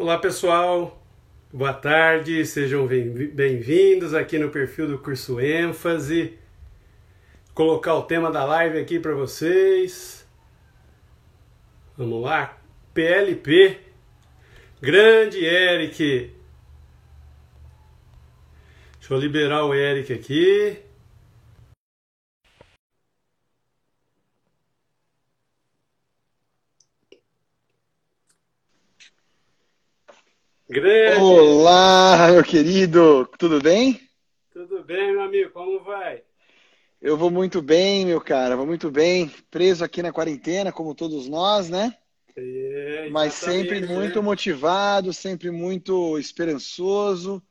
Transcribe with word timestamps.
Olá 0.00 0.16
pessoal, 0.16 0.98
boa 1.52 1.74
tarde, 1.74 2.46
sejam 2.46 2.86
bem-vindos 2.86 4.14
aqui 4.14 4.38
no 4.38 4.48
perfil 4.48 4.88
do 4.88 4.98
curso 4.98 5.38
ênfase. 5.38 6.38
Vou 7.48 7.54
colocar 7.54 7.94
o 7.96 8.04
tema 8.04 8.30
da 8.30 8.42
live 8.46 8.78
aqui 8.78 8.98
para 8.98 9.12
vocês. 9.12 10.26
Vamos 11.98 12.22
lá, 12.22 12.58
PLP, 12.94 13.78
grande 14.80 15.44
Eric. 15.44 16.32
Deixa 18.98 19.14
eu 19.14 19.18
liberar 19.18 19.66
o 19.66 19.74
Eric 19.74 20.14
aqui. 20.14 20.78
Grande. 30.70 31.20
Olá, 31.20 32.28
meu 32.30 32.44
querido, 32.44 33.26
tudo 33.36 33.60
bem? 33.60 34.00
Tudo 34.52 34.84
bem, 34.84 35.10
meu 35.10 35.22
amigo, 35.22 35.50
como 35.50 35.82
vai? 35.82 36.22
Eu 37.02 37.16
vou 37.16 37.28
muito 37.28 37.60
bem, 37.60 38.06
meu 38.06 38.20
cara, 38.20 38.54
vou 38.54 38.64
muito 38.64 38.88
bem. 38.88 39.28
Preso 39.50 39.84
aqui 39.84 40.00
na 40.00 40.12
quarentena, 40.12 40.70
como 40.70 40.94
todos 40.94 41.26
nós, 41.28 41.68
né? 41.68 41.92
É, 42.36 43.08
Mas 43.10 43.34
sempre 43.34 43.84
muito 43.84 44.22
motivado, 44.22 45.12
sempre 45.12 45.50
muito 45.50 46.16
esperançoso, 46.20 47.42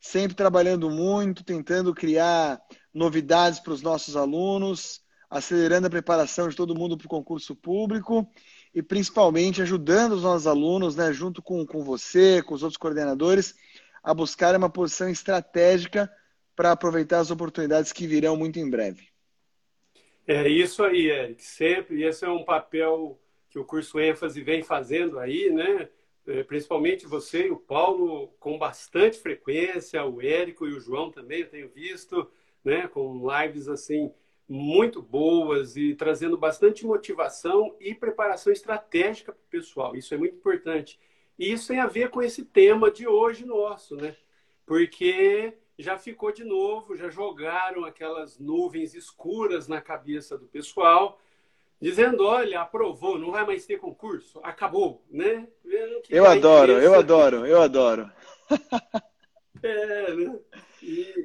sempre 0.00 0.34
trabalhando 0.34 0.90
muito, 0.90 1.44
tentando 1.44 1.94
criar 1.94 2.60
novidades 2.92 3.60
para 3.60 3.72
os 3.72 3.82
nossos 3.82 4.16
alunos, 4.16 5.00
acelerando 5.30 5.86
a 5.86 5.90
preparação 5.90 6.48
de 6.48 6.56
todo 6.56 6.74
mundo 6.74 6.98
para 6.98 7.06
o 7.06 7.10
concurso 7.10 7.54
público 7.54 8.28
e 8.74 8.82
principalmente 8.82 9.62
ajudando 9.62 10.12
os 10.12 10.22
nossos 10.22 10.46
alunos, 10.46 10.96
né, 10.96 11.12
junto 11.12 11.40
com, 11.40 11.64
com 11.64 11.84
você, 11.84 12.42
com 12.42 12.54
os 12.54 12.62
outros 12.62 12.76
coordenadores, 12.76 13.54
a 14.02 14.12
buscar 14.12 14.54
uma 14.56 14.68
posição 14.68 15.08
estratégica 15.08 16.12
para 16.56 16.72
aproveitar 16.72 17.20
as 17.20 17.30
oportunidades 17.30 17.92
que 17.92 18.06
virão 18.06 18.36
muito 18.36 18.58
em 18.58 18.68
breve. 18.68 19.08
É 20.26 20.48
isso 20.48 20.82
aí, 20.82 21.08
Eric. 21.08 21.42
Sempre, 21.44 21.98
e 21.98 22.04
esse 22.04 22.24
é 22.24 22.28
um 22.28 22.44
papel 22.44 23.18
que 23.48 23.58
o 23.58 23.64
curso 23.64 24.00
ênfase 24.00 24.42
vem 24.42 24.62
fazendo 24.62 25.18
aí, 25.18 25.50
né? 25.50 25.88
É, 26.26 26.42
principalmente 26.42 27.06
você 27.06 27.48
e 27.48 27.50
o 27.50 27.58
Paulo 27.58 28.28
com 28.40 28.58
bastante 28.58 29.18
frequência, 29.18 30.04
o 30.04 30.22
Érico 30.22 30.66
e 30.66 30.72
o 30.72 30.80
João 30.80 31.10
também, 31.10 31.40
eu 31.40 31.48
tenho 31.48 31.68
visto, 31.68 32.28
né? 32.64 32.88
Com 32.88 33.22
lives 33.30 33.68
assim 33.68 34.10
muito 34.48 35.00
boas 35.00 35.76
e 35.76 35.94
trazendo 35.94 36.36
bastante 36.36 36.86
motivação 36.86 37.74
e 37.80 37.94
preparação 37.94 38.52
estratégica 38.52 39.32
para 39.32 39.40
o 39.40 39.50
pessoal. 39.50 39.96
Isso 39.96 40.12
é 40.14 40.16
muito 40.16 40.36
importante. 40.36 40.98
E 41.38 41.52
isso 41.52 41.68
tem 41.68 41.80
a 41.80 41.86
ver 41.86 42.10
com 42.10 42.22
esse 42.22 42.44
tema 42.44 42.90
de 42.90 43.08
hoje 43.08 43.44
nosso, 43.44 43.96
né? 43.96 44.14
Porque 44.66 45.54
já 45.78 45.98
ficou 45.98 46.32
de 46.32 46.44
novo, 46.44 46.96
já 46.96 47.08
jogaram 47.08 47.84
aquelas 47.84 48.38
nuvens 48.38 48.94
escuras 48.94 49.66
na 49.66 49.80
cabeça 49.80 50.38
do 50.38 50.46
pessoal, 50.46 51.18
dizendo: 51.80 52.24
olha, 52.24 52.60
aprovou, 52.60 53.18
não 53.18 53.32
vai 53.32 53.44
mais 53.44 53.66
ter 53.66 53.78
concurso, 53.78 54.40
acabou, 54.42 55.02
né? 55.10 55.48
eu 56.08 56.26
adoro, 56.26 56.72
eu 56.72 56.94
adoro, 56.94 57.46
eu 57.46 57.60
adoro. 57.62 58.10
É, 59.62 60.14
né? 60.14 60.38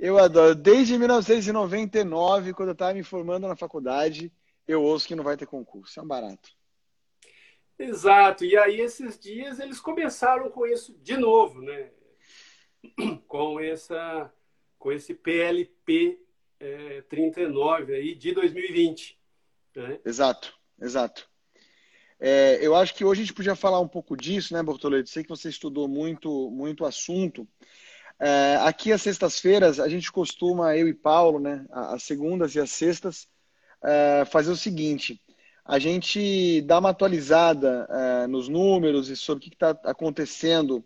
Eu 0.01 0.17
adoro. 0.17 0.55
Desde 0.55 0.97
1999, 0.97 2.53
quando 2.53 2.69
eu 2.69 2.73
estava 2.73 2.93
me 2.93 3.03
formando 3.03 3.47
na 3.47 3.55
faculdade, 3.55 4.31
eu 4.67 4.81
ouço 4.81 5.07
que 5.07 5.15
não 5.15 5.23
vai 5.23 5.35
ter 5.35 5.45
concurso. 5.45 5.99
É 5.99 6.03
um 6.03 6.07
barato. 6.07 6.49
Exato. 7.77 8.43
E 8.45 8.57
aí, 8.57 8.79
esses 8.79 9.17
dias, 9.19 9.59
eles 9.59 9.79
começaram 9.79 10.49
com 10.49 10.65
isso 10.65 10.93
de 11.01 11.17
novo, 11.17 11.61
né? 11.61 11.91
Com, 13.27 13.59
essa, 13.59 14.33
com 14.77 14.89
esse 14.89 15.13
PLP 15.13 16.17
é, 16.59 17.01
39 17.09 17.93
aí 17.93 18.15
de 18.15 18.33
2020. 18.33 19.19
Né? 19.75 19.99
Exato, 20.05 20.53
exato. 20.81 21.29
É, 22.19 22.59
eu 22.61 22.75
acho 22.75 22.93
que 22.95 23.05
hoje 23.05 23.21
a 23.21 23.23
gente 23.25 23.33
podia 23.33 23.55
falar 23.55 23.79
um 23.79 23.87
pouco 23.87 24.15
disso, 24.15 24.53
né, 24.53 24.61
Bortoleto? 24.61 25.09
Sei 25.09 25.23
que 25.23 25.29
você 25.29 25.49
estudou 25.49 25.87
muito, 25.87 26.49
muito 26.51 26.85
assunto. 26.85 27.47
É, 28.19 28.57
aqui 28.61 28.91
às 28.91 29.01
sextas-feiras 29.01 29.79
a 29.79 29.87
gente 29.87 30.11
costuma, 30.11 30.75
eu 30.75 30.87
e 30.87 30.93
Paulo, 30.93 31.39
né, 31.39 31.65
às 31.71 32.03
segundas 32.03 32.53
e 32.53 32.59
às 32.59 32.69
sextas, 32.71 33.27
é, 33.83 34.25
fazer 34.25 34.51
o 34.51 34.57
seguinte: 34.57 35.21
a 35.63 35.79
gente 35.79 36.61
dá 36.61 36.79
uma 36.79 36.89
atualizada 36.89 37.87
é, 37.89 38.27
nos 38.27 38.49
números 38.49 39.09
e 39.09 39.15
sobre 39.15 39.45
o 39.45 39.49
que 39.49 39.55
está 39.55 39.69
acontecendo 39.85 40.83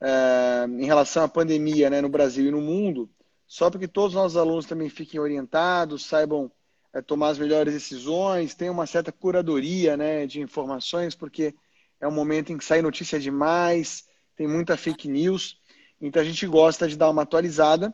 é, 0.00 0.66
em 0.68 0.84
relação 0.84 1.22
à 1.22 1.28
pandemia 1.28 1.88
né, 1.90 2.00
no 2.00 2.08
Brasil 2.08 2.46
e 2.46 2.50
no 2.50 2.60
mundo, 2.60 3.08
só 3.46 3.70
para 3.70 3.80
que 3.80 3.88
todos 3.88 4.14
os 4.14 4.20
nossos 4.20 4.36
alunos 4.36 4.66
também 4.66 4.88
fiquem 4.88 5.20
orientados, 5.20 6.04
saibam 6.06 6.50
é, 6.92 7.00
tomar 7.00 7.28
as 7.28 7.38
melhores 7.38 7.72
decisões, 7.72 8.54
tenham 8.54 8.74
uma 8.74 8.86
certa 8.86 9.12
curadoria 9.12 9.96
né, 9.96 10.26
de 10.26 10.40
informações, 10.40 11.14
porque 11.14 11.54
é 12.00 12.08
um 12.08 12.12
momento 12.12 12.52
em 12.52 12.58
que 12.58 12.64
sai 12.64 12.82
notícia 12.82 13.18
demais, 13.20 14.04
tem 14.36 14.46
muita 14.48 14.76
fake 14.76 15.08
news. 15.08 15.58
Então 16.06 16.20
a 16.20 16.24
gente 16.24 16.46
gosta 16.46 16.86
de 16.86 16.96
dar 16.96 17.08
uma 17.08 17.22
atualizada 17.22 17.92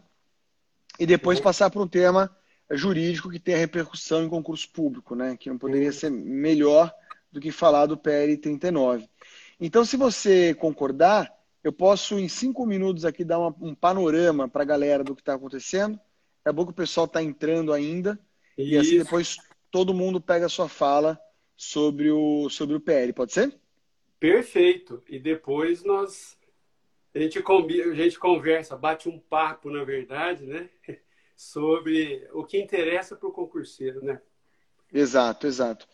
e 0.99 1.07
depois 1.07 1.39
uhum. 1.39 1.45
passar 1.45 1.71
para 1.71 1.81
um 1.81 1.87
tema 1.87 2.35
jurídico 2.73 3.31
que 3.31 3.39
tem 3.39 3.55
a 3.55 3.59
repercussão 3.59 4.25
em 4.25 4.29
concurso 4.29 4.69
público, 4.71 5.15
né? 5.15 5.37
Que 5.37 5.49
não 5.49 5.57
poderia 5.57 5.89
uhum. 5.89 5.93
ser 5.93 6.11
melhor 6.11 6.93
do 7.31 7.41
que 7.41 7.53
falar 7.53 7.87
do 7.87 7.97
PL 7.97 8.37
39. 8.37 9.09
Então, 9.61 9.85
se 9.85 9.97
você 9.97 10.55
concordar, 10.55 11.33
eu 11.63 11.73
posso 11.73 12.19
em 12.19 12.29
cinco 12.29 12.67
minutos 12.67 13.05
aqui 13.05 13.25
dar 13.25 13.39
uma, 13.39 13.55
um 13.61 13.75
panorama 13.75 14.49
para 14.49 14.63
a 14.63 14.67
galera 14.67 15.05
do 15.05 15.15
que 15.15 15.23
está 15.23 15.35
acontecendo. 15.35 15.99
É 16.45 16.51
bom 16.53 16.65
que 16.65 16.73
o 16.73 16.75
pessoal 16.75 17.07
está 17.07 17.23
entrando 17.23 17.73
ainda 17.73 18.19
Isso. 18.59 18.71
e 18.71 18.77
assim 18.77 18.99
depois 18.99 19.37
todo 19.71 19.95
mundo 19.95 20.21
pega 20.21 20.47
a 20.47 20.49
sua 20.49 20.69
fala 20.69 21.21
sobre 21.57 22.11
o 22.11 22.49
sobre 22.49 22.75
o 22.75 22.81
PL. 22.81 23.13
Pode 23.13 23.33
ser? 23.33 23.55
Perfeito. 24.19 25.03
E 25.09 25.19
depois 25.19 25.85
nós 25.85 26.37
a 27.15 27.19
gente, 27.19 27.39
a 27.39 27.95
gente 27.95 28.19
conversa, 28.19 28.77
bate 28.77 29.09
um 29.09 29.19
papo, 29.19 29.71
na 29.71 29.85
verdade, 29.85 30.47
né? 30.47 30.69
Sobre 31.37 32.29
o 32.33 32.45
que 32.45 32.61
interessa 32.61 33.17
para 33.17 33.29
o 33.29 33.33
concurseiro, 33.33 34.05
né? 34.05 34.21
Exato, 34.93 35.47
exato. 35.47 35.89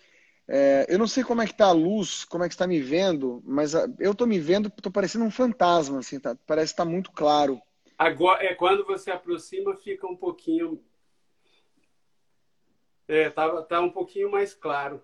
É, 0.49 0.87
eu 0.89 0.99
não 0.99 1.07
sei 1.09 1.25
como 1.25 1.43
é 1.43 1.47
que 1.47 1.57
tá 1.57 1.67
a 1.67 1.73
luz, 1.73 2.25
como 2.25 2.45
é 2.45 2.49
que 2.49 2.55
está 2.55 2.67
me 2.67 2.81
vendo, 2.81 3.43
mas 3.45 3.75
eu 3.99 4.13
estou 4.13 4.27
me 4.27 4.39
vendo, 4.39 4.69
estou 4.69 4.93
parecendo 4.93 5.25
um 5.25 5.31
fantasma, 5.31 5.99
assim, 5.99 6.21
tá? 6.21 6.37
Parece 6.47 6.73
que 6.73 6.81
está 6.81 6.85
muito 6.85 7.11
claro. 7.13 7.61
Agora, 7.99 8.45
é 8.45 8.55
quando 8.55 8.85
você 8.85 9.11
aproxima, 9.11 9.75
fica 9.77 10.07
um 10.07 10.17
pouquinho. 10.17 10.83
É, 13.09 13.31
tá, 13.31 13.63
tá 13.63 13.81
um 13.81 13.91
pouquinho 13.91 14.31
mais 14.31 14.53
claro. 14.53 15.03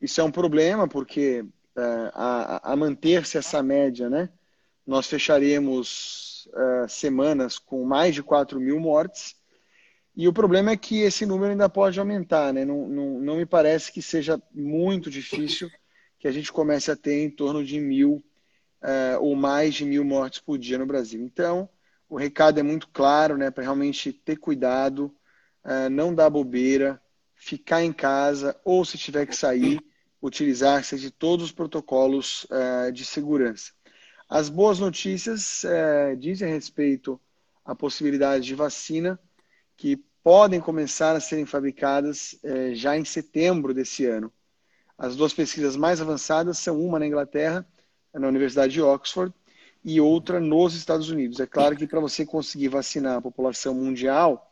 Isso 0.00 0.20
é 0.20 0.24
um 0.24 0.30
problema 0.30 0.86
porque 0.86 1.40
uh, 1.40 2.10
a, 2.14 2.72
a 2.72 2.76
manter-se 2.76 3.36
essa 3.36 3.60
média, 3.60 4.08
né? 4.08 4.28
nós 4.86 5.06
fecharemos 5.06 6.30
semanas 6.88 7.56
com 7.56 7.84
mais 7.84 8.16
de 8.16 8.22
4 8.22 8.60
mil 8.60 8.80
mortes 8.80 9.36
e 10.14 10.28
o 10.28 10.32
problema 10.32 10.72
é 10.72 10.76
que 10.76 11.00
esse 11.00 11.24
número 11.24 11.52
ainda 11.52 11.68
pode 11.68 11.98
aumentar, 11.98 12.52
né? 12.52 12.64
Não, 12.64 12.86
não, 12.86 13.20
não 13.20 13.36
me 13.36 13.46
parece 13.46 13.90
que 13.90 14.02
seja 14.02 14.40
muito 14.52 15.10
difícil 15.10 15.70
que 16.18 16.28
a 16.28 16.32
gente 16.32 16.52
comece 16.52 16.90
a 16.90 16.96
ter 16.96 17.22
em 17.22 17.30
torno 17.30 17.64
de 17.64 17.80
mil 17.80 18.22
uh, 18.82 19.20
ou 19.20 19.34
mais 19.34 19.74
de 19.74 19.86
mil 19.86 20.04
mortes 20.04 20.40
por 20.40 20.58
dia 20.58 20.76
no 20.76 20.84
Brasil. 20.84 21.22
Então, 21.22 21.68
o 22.08 22.16
recado 22.16 22.60
é 22.60 22.62
muito 22.62 22.88
claro, 22.88 23.38
né? 23.38 23.50
Para 23.50 23.64
realmente 23.64 24.12
ter 24.12 24.36
cuidado, 24.36 25.14
uh, 25.64 25.88
não 25.90 26.14
dar 26.14 26.28
bobeira, 26.28 27.00
ficar 27.34 27.82
em 27.82 27.92
casa 27.92 28.54
ou 28.64 28.84
se 28.84 28.98
tiver 28.98 29.24
que 29.26 29.34
sair, 29.34 29.80
utilizar-se 30.20 30.98
de 30.98 31.10
todos 31.10 31.46
os 31.46 31.52
protocolos 31.52 32.44
uh, 32.44 32.92
de 32.92 33.06
segurança. 33.06 33.72
As 34.28 34.48
boas 34.48 34.78
notícias 34.78 35.62
dizem 36.18 36.50
respeito 36.50 37.20
à 37.62 37.74
possibilidade 37.74 38.46
de 38.46 38.54
vacina 38.54 39.20
que 39.76 39.96
podem 40.22 40.60
começar 40.60 41.16
a 41.16 41.20
serem 41.20 41.46
fabricadas 41.46 42.38
eh, 42.42 42.74
já 42.74 42.96
em 42.96 43.04
setembro 43.04 43.74
desse 43.74 44.06
ano. 44.06 44.32
As 44.96 45.16
duas 45.16 45.32
pesquisas 45.32 45.76
mais 45.76 46.00
avançadas 46.00 46.58
são 46.58 46.80
uma 46.80 46.98
na 46.98 47.06
Inglaterra, 47.06 47.66
na 48.14 48.28
Universidade 48.28 48.72
de 48.72 48.82
Oxford, 48.82 49.34
e 49.84 50.00
outra 50.00 50.38
nos 50.38 50.74
Estados 50.74 51.10
Unidos. 51.10 51.40
É 51.40 51.46
claro 51.46 51.76
que 51.76 51.86
para 51.86 52.00
você 52.00 52.24
conseguir 52.24 52.68
vacinar 52.68 53.16
a 53.16 53.22
população 53.22 53.74
mundial, 53.74 54.50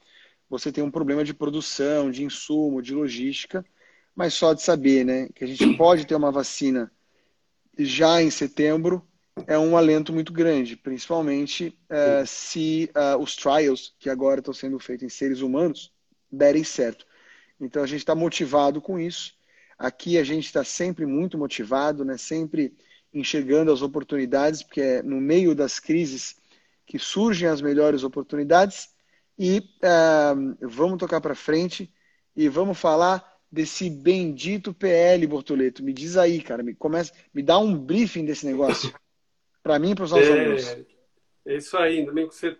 você 0.48 0.72
tem 0.72 0.82
um 0.82 0.90
problema 0.90 1.22
de 1.22 1.32
produção, 1.32 2.10
de 2.10 2.24
insumo, 2.24 2.82
de 2.82 2.92
logística, 2.92 3.64
mas 4.14 4.34
só 4.34 4.52
de 4.52 4.62
saber 4.62 5.04
né, 5.04 5.28
que 5.34 5.44
a 5.44 5.46
gente 5.46 5.76
pode 5.76 6.04
ter 6.04 6.16
uma 6.16 6.32
vacina 6.32 6.90
já 7.78 8.20
em 8.20 8.30
setembro 8.30 9.06
é 9.46 9.58
um 9.58 9.76
alento 9.76 10.12
muito 10.12 10.32
grande, 10.32 10.76
principalmente 10.76 11.76
uh, 11.90 12.26
se 12.26 12.90
uh, 12.94 13.20
os 13.20 13.36
trials 13.36 13.94
que 13.98 14.10
agora 14.10 14.40
estão 14.40 14.54
sendo 14.54 14.78
feitos 14.78 15.04
em 15.04 15.08
seres 15.08 15.40
humanos 15.40 15.92
derem 16.30 16.64
certo. 16.64 17.06
Então 17.60 17.82
a 17.82 17.86
gente 17.86 18.00
está 18.00 18.14
motivado 18.14 18.80
com 18.80 18.98
isso. 18.98 19.34
Aqui 19.78 20.18
a 20.18 20.24
gente 20.24 20.46
está 20.46 20.64
sempre 20.64 21.06
muito 21.06 21.38
motivado, 21.38 22.04
né? 22.04 22.16
sempre 22.16 22.74
enxergando 23.12 23.72
as 23.72 23.82
oportunidades, 23.82 24.62
porque 24.62 24.80
é 24.80 25.02
no 25.02 25.20
meio 25.20 25.54
das 25.54 25.80
crises 25.80 26.36
que 26.86 26.98
surgem 26.98 27.48
as 27.48 27.60
melhores 27.60 28.04
oportunidades. 28.04 28.90
E 29.38 29.58
uh, 29.58 30.56
vamos 30.68 30.98
tocar 30.98 31.20
para 31.20 31.34
frente 31.34 31.92
e 32.36 32.48
vamos 32.48 32.78
falar 32.78 33.26
desse 33.50 33.90
bendito 33.90 34.72
PL, 34.72 35.26
Bortoleto. 35.26 35.82
Me 35.82 35.92
diz 35.92 36.16
aí, 36.16 36.40
cara, 36.40 36.62
me 36.62 36.74
começa, 36.74 37.12
me 37.32 37.42
dá 37.42 37.58
um 37.58 37.76
briefing 37.76 38.24
desse 38.24 38.46
negócio 38.46 38.92
para 39.62 39.78
mim 39.78 39.90
e 39.90 39.94
para 39.94 40.04
os 40.04 40.10
nossos 40.10 40.28
é, 40.28 40.40
alunos. 40.40 40.76
É 41.44 41.56
isso 41.56 41.76
aí, 41.76 41.98
ainda 41.98 42.12
bem 42.12 42.28
que 42.28 42.34
você 42.34 42.56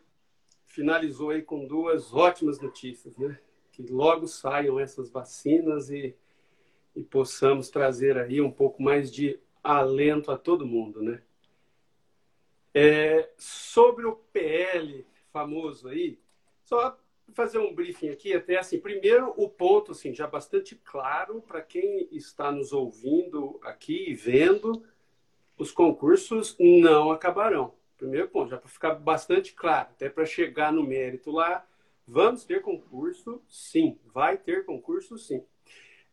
finalizou 0.67 1.31
aí 1.31 1.43
com 1.43 1.67
duas 1.67 2.13
ótimas 2.13 2.61
notícias, 2.61 3.17
né? 3.17 3.39
Que 3.73 3.83
logo 3.83 4.27
saiam 4.27 4.79
essas 4.79 5.11
vacinas 5.11 5.91
e, 5.91 6.15
e 6.95 7.03
possamos 7.03 7.71
trazer 7.71 8.17
aí 8.19 8.41
um 8.41 8.51
pouco 8.51 8.83
mais 8.83 9.13
de 9.13 9.39
alento 9.63 10.31
a 10.31 10.39
todo 10.39 10.67
mundo, 10.67 11.03
né? 11.03 11.23
É, 12.73 13.31
sobre 13.37 14.07
o 14.07 14.15
PL 14.33 15.05
famoso 15.33 15.89
aí, 15.89 16.19
só 16.65 16.97
fazer 17.33 17.59
um 17.59 17.75
briefing 17.75 18.09
aqui, 18.09 18.33
até 18.33 18.59
assim, 18.59 18.79
primeiro 18.79 19.33
o 19.37 19.49
ponto, 19.49 19.93
assim, 19.93 20.15
já 20.15 20.27
bastante 20.27 20.77
claro 20.77 21.43
para 21.43 21.63
quem 21.63 22.09
está 22.13 22.51
nos 22.51 22.73
ouvindo 22.73 23.59
aqui 23.63 24.11
e 24.11 24.15
vendo, 24.15 24.85
os 25.61 25.71
concursos 25.71 26.57
não 26.59 27.13
acabarão. 27.13 27.75
Primeiro 27.99 28.29
ponto, 28.29 28.49
já 28.49 28.57
para 28.57 28.69
ficar 28.71 28.95
bastante 28.95 29.53
claro, 29.53 29.91
até 29.91 30.09
para 30.09 30.25
chegar 30.25 30.73
no 30.73 30.83
mérito 30.83 31.31
lá, 31.31 31.67
vamos 32.07 32.47
ter 32.47 32.63
concurso, 32.63 33.43
sim, 33.47 33.99
vai 34.07 34.39
ter 34.39 34.65
concurso, 34.65 35.19
sim. 35.19 35.45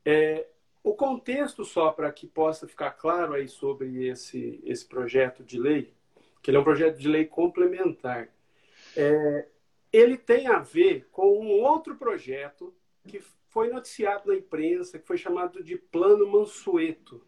É, 0.04 0.48
o 0.84 0.94
contexto, 0.94 1.64
só 1.64 1.92
para 1.92 2.12
que 2.12 2.28
possa 2.28 2.68
ficar 2.68 2.92
claro 2.92 3.36
aí 3.36 3.48
sobre 3.48 4.06
esse, 4.06 4.60
esse 4.66 4.86
projeto 4.86 5.46
de 5.46 5.58
lei, 5.58 5.94
que 6.44 6.52
ele 6.52 6.58
é 6.58 6.60
um 6.60 6.66
projeto 6.66 6.98
de 6.98 7.08
lei 7.08 7.24
complementar, 7.24 8.28
é, 8.98 9.48
ele 9.94 10.18
tem 10.18 10.48
a 10.48 10.60
ver 10.60 11.08
com 11.10 11.40
um 11.40 11.62
outro 11.62 11.96
projeto 11.96 12.76
que 13.08 13.22
foi 13.48 13.70
noticiado 13.70 14.28
na 14.28 14.36
imprensa, 14.36 15.00
que 15.00 15.08
foi 15.08 15.18
chamado 15.18 15.64
de 15.64 15.78
Plano 15.78 16.28
Mansueto 16.28 17.26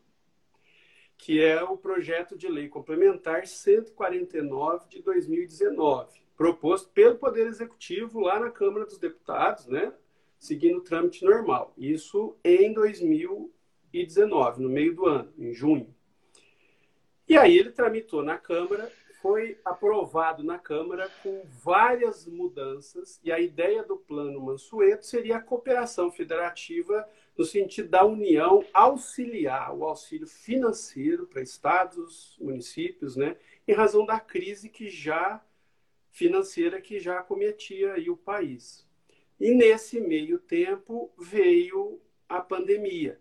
que 1.19 1.43
é 1.43 1.61
o 1.61 1.77
projeto 1.77 2.35
de 2.37 2.47
lei 2.47 2.69
complementar 2.69 3.45
149 3.45 4.87
de 4.87 5.01
2019, 5.01 6.21
proposto 6.35 6.89
pelo 6.91 7.17
Poder 7.17 7.45
Executivo 7.45 8.21
lá 8.21 8.39
na 8.39 8.49
Câmara 8.49 8.85
dos 8.85 8.97
Deputados, 8.97 9.67
né, 9.67 9.93
seguindo 10.39 10.77
o 10.77 10.83
trâmite 10.83 11.25
normal. 11.25 11.73
Isso 11.77 12.37
em 12.41 12.73
2019, 12.73 14.63
no 14.63 14.69
meio 14.69 14.95
do 14.95 15.05
ano, 15.05 15.33
em 15.37 15.53
junho. 15.53 15.93
E 17.27 17.37
aí 17.37 17.57
ele 17.57 17.71
tramitou 17.71 18.23
na 18.23 18.37
Câmara, 18.37 18.89
foi 19.21 19.59
aprovado 19.65 20.41
na 20.41 20.57
Câmara 20.57 21.11
com 21.21 21.43
várias 21.45 22.25
mudanças, 22.25 23.19
e 23.21 23.29
a 23.29 23.41
ideia 23.41 23.83
do 23.83 23.97
Plano 23.97 24.39
Mansueto 24.39 25.05
seria 25.05 25.35
a 25.35 25.41
cooperação 25.41 26.09
federativa 26.09 27.05
no 27.39 27.45
sentido 27.45 27.87
da 27.87 28.03
União 28.03 28.65
auxiliar 28.73 29.73
o 29.73 29.85
auxílio 29.85 30.27
financeiro 30.27 31.25
para 31.25 31.41
estados, 31.41 32.37
municípios, 32.37 33.15
né, 33.15 33.37
em 33.65 33.71
razão 33.71 34.05
da 34.05 34.19
crise 34.19 34.67
que 34.67 34.89
já 34.89 35.41
financeira 36.11 36.81
que 36.81 36.99
já 36.99 37.19
acometia 37.19 37.93
aí 37.93 38.09
o 38.09 38.17
país. 38.17 38.85
E 39.39 39.55
nesse 39.55 40.01
meio 40.01 40.37
tempo 40.37 41.13
veio 41.17 42.01
a 42.27 42.41
pandemia. 42.41 43.17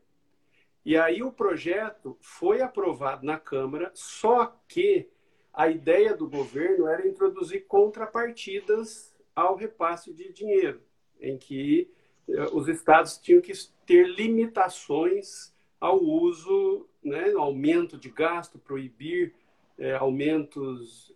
E 0.84 0.96
aí 0.96 1.22
o 1.22 1.30
projeto 1.30 2.18
foi 2.20 2.60
aprovado 2.60 3.24
na 3.24 3.38
Câmara, 3.38 3.92
só 3.94 4.46
que 4.66 5.08
a 5.52 5.68
ideia 5.68 6.16
do 6.16 6.28
governo 6.28 6.88
era 6.88 7.06
introduzir 7.06 7.66
contrapartidas 7.68 9.14
ao 9.32 9.54
repasse 9.54 10.12
de 10.12 10.32
dinheiro, 10.32 10.82
em 11.20 11.38
que 11.38 11.88
os 12.52 12.68
estados 12.68 13.16
tinham 13.18 13.40
que 13.40 13.52
ter 13.86 14.06
limitações 14.06 15.54
ao 15.80 16.02
uso, 16.02 16.86
né, 17.02 17.32
aumento 17.32 17.96
de 17.96 18.10
gasto, 18.10 18.58
proibir 18.58 19.34
é, 19.78 19.94
aumentos 19.94 21.12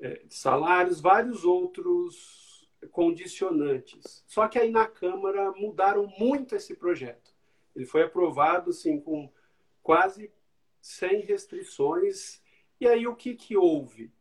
é, 0.00 0.22
de 0.24 0.34
salários, 0.34 1.00
vários 1.00 1.44
outros 1.44 2.68
condicionantes. 2.90 4.24
Só 4.26 4.46
que 4.48 4.58
aí 4.58 4.70
na 4.70 4.86
Câmara 4.86 5.52
mudaram 5.52 6.06
muito 6.18 6.54
esse 6.54 6.74
projeto. 6.74 7.34
Ele 7.74 7.86
foi 7.86 8.02
aprovado 8.02 8.70
assim 8.70 9.00
com 9.00 9.30
quase 9.82 10.30
sem 10.80 11.20
restrições. 11.20 12.42
E 12.80 12.86
aí 12.86 13.06
o 13.06 13.16
que, 13.16 13.34
que 13.34 13.56
houve? 13.56 14.12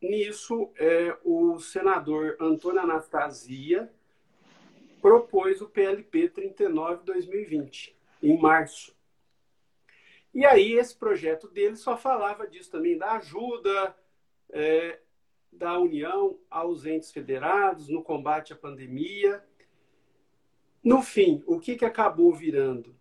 Nisso, 0.00 0.70
é, 0.76 1.16
o 1.24 1.58
senador 1.58 2.36
Antônio 2.38 2.80
Anastasia, 2.80 3.92
propôs 5.00 5.60
o 5.60 5.68
PLP 5.68 6.28
39-2020, 6.28 7.94
em 8.22 8.38
março. 8.38 8.96
E 10.34 10.44
aí 10.44 10.72
esse 10.74 10.94
projeto 10.94 11.48
dele 11.48 11.76
só 11.76 11.96
falava 11.96 12.46
disso 12.46 12.70
também, 12.70 12.96
da 12.96 13.12
ajuda 13.12 13.96
é, 14.50 15.00
da 15.52 15.78
União 15.78 16.38
aos 16.50 16.84
entes 16.84 17.10
federados 17.10 17.88
no 17.88 18.02
combate 18.02 18.52
à 18.52 18.56
pandemia. 18.56 19.42
No 20.82 21.02
fim, 21.02 21.42
o 21.46 21.58
que, 21.58 21.76
que 21.76 21.84
acabou 21.84 22.32
virando? 22.34 22.94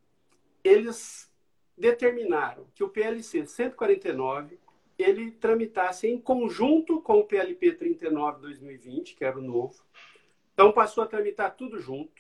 Eles 0.64 1.32
determinaram 1.78 2.66
que 2.74 2.84
o 2.84 2.90
PLC 2.90 3.46
149 3.46 4.60
ele 4.98 5.30
tramitasse 5.32 6.08
em 6.08 6.20
conjunto 6.20 7.02
com 7.02 7.20
o 7.20 7.24
PLP 7.24 7.74
39-2020, 7.74 9.16
que 9.16 9.24
era 9.24 9.38
o 9.38 9.44
novo, 9.44 9.84
então 10.58 10.72
passou 10.72 11.04
a 11.04 11.08
tramitar 11.08 11.56
tudo 11.56 11.80
junto. 11.80 12.20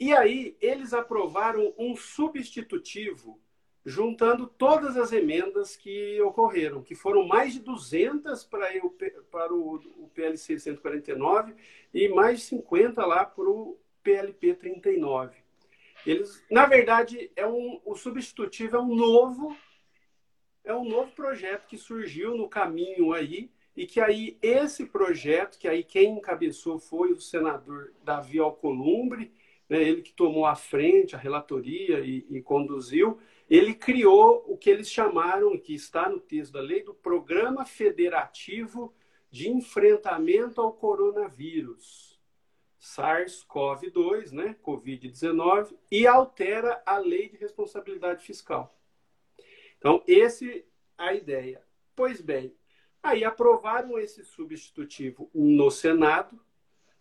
E 0.00 0.12
aí 0.12 0.56
eles 0.60 0.92
aprovaram 0.92 1.72
um 1.78 1.94
substitutivo 1.94 3.40
juntando 3.84 4.48
todas 4.48 4.96
as 4.96 5.12
emendas 5.12 5.76
que 5.76 6.20
ocorreram, 6.22 6.82
que 6.82 6.96
foram 6.96 7.24
mais 7.24 7.52
de 7.52 7.60
200 7.60 8.42
para, 8.42 8.84
o, 8.84 8.90
para 9.30 9.54
o, 9.54 9.76
o 9.76 10.10
PLC 10.12 10.58
149 10.58 11.54
e 11.94 12.08
mais 12.08 12.40
de 12.40 12.46
50 12.46 13.06
lá 13.06 13.24
para 13.24 13.48
o 13.48 13.78
PLP 14.02 14.54
39. 14.54 15.36
Eles, 16.04 16.44
na 16.50 16.66
verdade, 16.66 17.30
é 17.36 17.46
um, 17.46 17.80
o 17.84 17.94
substitutivo 17.94 18.76
é 18.76 18.80
um 18.80 18.92
novo 18.92 19.56
é 20.64 20.74
um 20.74 20.84
novo 20.84 21.12
projeto 21.12 21.68
que 21.68 21.78
surgiu 21.78 22.36
no 22.36 22.48
caminho 22.48 23.12
aí 23.12 23.52
e 23.76 23.86
que 23.86 24.00
aí 24.00 24.38
esse 24.40 24.86
projeto, 24.86 25.58
que 25.58 25.68
aí 25.68 25.84
quem 25.84 26.16
encabeçou 26.16 26.78
foi 26.78 27.12
o 27.12 27.20
senador 27.20 27.92
Davi 28.02 28.38
Alcolumbre, 28.38 29.30
né, 29.68 29.82
ele 29.82 30.00
que 30.00 30.12
tomou 30.12 30.46
a 30.46 30.54
frente, 30.54 31.14
a 31.14 31.18
relatoria 31.18 32.00
e, 32.00 32.26
e 32.30 32.40
conduziu, 32.40 33.18
ele 33.50 33.74
criou 33.74 34.44
o 34.48 34.56
que 34.56 34.70
eles 34.70 34.90
chamaram, 34.90 35.58
que 35.58 35.74
está 35.74 36.08
no 36.08 36.18
texto 36.18 36.52
da 36.52 36.60
lei, 36.60 36.82
do 36.82 36.94
Programa 36.94 37.64
Federativo 37.66 38.94
de 39.30 39.50
Enfrentamento 39.50 40.60
ao 40.60 40.72
Coronavírus, 40.72 42.18
SARS-CoV-2, 42.80 44.32
né, 44.32 44.56
Covid-19, 44.64 45.76
e 45.90 46.06
altera 46.06 46.82
a 46.86 46.98
Lei 46.98 47.28
de 47.28 47.36
Responsabilidade 47.36 48.24
Fiscal. 48.24 48.74
Então, 49.78 50.02
esse 50.06 50.64
a 50.96 51.12
ideia. 51.12 51.62
Pois 51.94 52.20
bem, 52.20 52.55
aí 53.06 53.24
aprovaram 53.24 53.98
esse 53.98 54.24
substitutivo 54.24 55.30
no 55.34 55.70
Senado, 55.70 56.38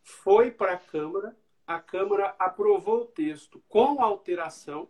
foi 0.01 0.51
para 0.51 0.73
a 0.73 0.77
Câmara, 0.77 1.35
a 1.65 1.79
Câmara 1.79 2.35
aprovou 2.37 3.01
o 3.01 3.05
texto 3.05 3.61
com 3.67 4.01
alteração, 4.01 4.87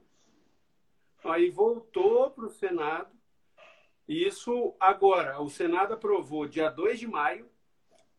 aí 1.23 1.49
voltou 1.49 2.29
para 2.31 2.45
o 2.45 2.49
Senado. 2.49 3.15
Isso 4.07 4.75
agora, 4.79 5.41
o 5.41 5.49
Senado 5.49 5.93
aprovou 5.93 6.45
dia 6.47 6.69
2 6.69 6.99
de 6.99 7.07
maio, 7.07 7.49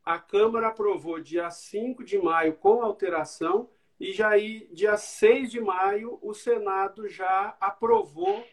a 0.05 0.19
Câmara 0.19 0.69
aprovou 0.69 1.21
dia 1.21 1.50
5 1.50 2.03
de 2.03 2.19
maio 2.19 2.55
com 2.55 2.83
alteração, 2.83 3.71
e 3.99 4.12
já 4.12 4.29
aí, 4.29 4.69
dia 4.73 4.97
6 4.97 5.50
de 5.50 5.61
maio, 5.61 6.19
o 6.21 6.35
Senado 6.35 7.09
já 7.09 7.57
aprovou 7.61 8.45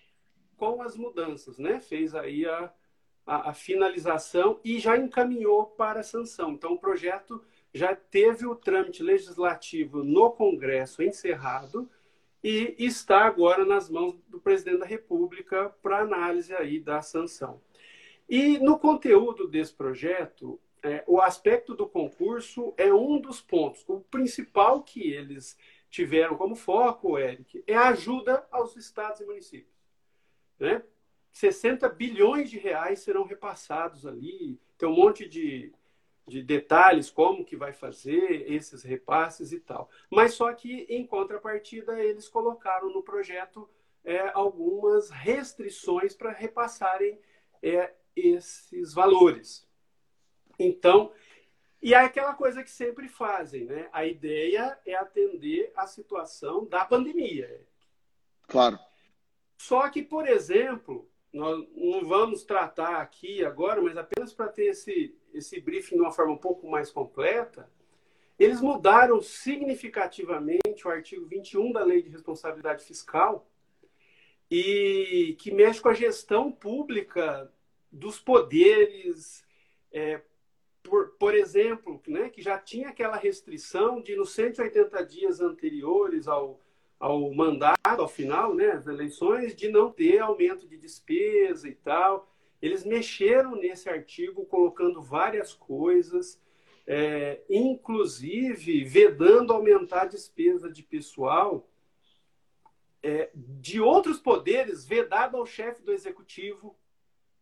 com 0.56 0.82
as 0.82 0.96
mudanças, 0.96 1.58
né? 1.58 1.82
Fez 1.82 2.16
aí 2.16 2.46
a, 2.46 2.74
a, 3.26 3.50
a, 3.50 3.54
finalização 3.54 4.60
e 4.64 4.80
já 4.80 4.98
encaminhou 4.98 5.66
para 5.66 6.02
a 6.02 6.04
sanção. 6.04 6.52
Então, 6.52 6.74
o 6.74 6.80
projeto 6.80 7.44
já 7.74 7.96
teve 7.96 8.46
o 8.46 8.56
trâmite 8.56 9.02
legislativo 9.02 10.04
no 10.04 10.32
Congresso 10.32 11.02
encerrado 11.02 11.90
e 12.44 12.76
está 12.78 13.26
agora 13.26 13.66
nas 13.66 13.90
mãos 13.90 14.16
do 14.28 14.40
presidente 14.40 14.80
da 14.80 14.86
República 14.86 15.74
para 15.82 16.02
análise 16.02 16.54
aí 16.54 16.80
da 16.80 17.02
sanção. 17.02 17.62
E 18.30 18.58
no 18.60 18.78
conteúdo 18.78 19.48
desse 19.48 19.74
projeto, 19.74 20.60
é, 20.82 21.04
o 21.08 21.22
aspecto 21.22 21.74
do 21.74 21.88
concurso 21.88 22.74
é 22.78 22.94
um 22.94 23.20
dos 23.20 23.42
pontos. 23.42 23.84
O 23.88 24.02
principal 24.02 24.84
que 24.84 25.12
eles 25.12 25.58
tiveram 25.90 26.36
como 26.36 26.56
foco, 26.56 27.18
Eric, 27.18 27.64
é 27.66 27.76
a 27.76 27.90
ajuda 27.90 28.46
aos 28.52 28.76
estados 28.76 29.22
e 29.22 29.26
municípios. 29.26 29.74
Né? 30.60 30.84
60 31.34 31.90
bilhões 31.90 32.50
de 32.50 32.60
reais 32.60 33.00
serão 33.00 33.24
repassados 33.24 34.06
ali. 34.06 34.62
Tem 34.78 34.88
um 34.88 34.96
monte 34.96 35.28
de, 35.28 35.74
de 36.28 36.44
detalhes, 36.44 37.10
como 37.10 37.44
que 37.44 37.58
vai 37.58 37.74
fazer 37.74 38.50
esses 38.50 38.84
repasses 38.84 39.52
e 39.52 39.60
tal. 39.60 39.90
Mas 40.12 40.36
só 40.36 40.54
que, 40.54 40.86
em 40.88 41.06
contrapartida, 41.06 42.00
eles 42.00 42.30
colocaram 42.30 42.94
no 42.94 43.02
projeto 43.02 43.68
é, 44.06 44.30
algumas 44.34 45.10
restrições 45.10 46.16
para 46.16 46.32
repassarem 46.32 47.20
é, 47.64 47.92
esses 48.16 48.94
valores. 48.94 49.68
Então, 50.60 51.12
e 51.82 51.96
é 51.96 51.98
aquela 51.98 52.36
coisa 52.36 52.64
que 52.64 52.70
sempre 52.70 53.08
fazem, 53.08 53.66
né? 53.66 53.90
A 53.92 54.06
ideia 54.06 54.80
é 54.86 54.94
atender 54.94 55.72
a 55.76 55.88
situação 55.88 56.66
da 56.66 56.86
pandemia. 56.86 57.66
Claro. 58.48 58.78
Só 59.58 59.90
que, 59.90 60.04
por 60.04 60.28
exemplo, 60.28 61.10
nós 61.34 61.68
não 61.76 62.06
vamos 62.06 62.44
tratar 62.44 63.02
aqui 63.02 63.44
agora, 63.44 63.82
mas 63.82 63.98
apenas 63.98 64.32
para 64.32 64.48
ter 64.48 64.66
esse, 64.66 65.16
esse 65.34 65.60
briefing 65.60 65.96
de 65.96 66.02
uma 66.02 66.12
forma 66.12 66.34
um 66.34 66.38
pouco 66.38 66.70
mais 66.70 66.92
completa, 66.92 67.68
eles 68.38 68.62
mudaram 68.62 69.20
significativamente 69.20 70.86
o 70.86 70.90
artigo 70.92 71.26
21 71.26 71.72
da 71.72 71.84
Lei 71.84 72.04
de 72.04 72.10
Responsabilidade 72.10 72.84
Fiscal, 72.84 73.50
e 74.50 75.36
que 75.40 75.52
mexe 75.52 75.82
com 75.82 75.90
a 75.90 75.94
gestão 75.96 76.52
pública 76.52 77.52
dos 77.92 78.20
poderes, 78.20 79.44
é, 79.92 80.22
por, 80.84 81.10
por 81.18 81.34
exemplo, 81.34 82.00
né, 82.08 82.30
que 82.30 82.42
já 82.42 82.60
tinha 82.60 82.90
aquela 82.90 83.18
restrição 83.18 84.00
de 84.00 84.16
nos 84.16 84.32
180 84.34 85.04
dias 85.06 85.40
anteriores 85.40 86.28
ao, 86.28 86.60
ao 87.00 87.34
mandato, 87.34 87.78
ao 87.84 88.08
final, 88.08 88.56
né, 88.56 88.72
as 88.72 88.88
eleições, 88.88 89.56
de 89.56 89.70
não 89.70 89.92
ter 89.92 90.20
aumento 90.20 90.68
de 90.68 90.78
despesa 90.78 91.68
e 91.68 91.76
tal. 91.76 92.32
Eles 92.62 92.86
mexeram 92.86 93.56
nesse 93.56 93.90
artigo 93.90 94.46
colocando 94.46 95.02
várias 95.02 95.54
coisas, 95.54 96.42
é, 96.88 97.42
inclusive 97.50 98.84
vedando 98.86 99.52
aumentar 99.52 100.04
a 100.04 100.08
despesa 100.08 100.72
de 100.72 100.82
pessoal 100.82 101.70
é, 103.04 103.30
de 103.36 103.82
outros 103.82 104.18
poderes, 104.18 104.86
vedado 104.86 105.36
ao 105.36 105.46
chefe 105.46 105.84
do 105.84 105.92
executivo, 105.92 106.78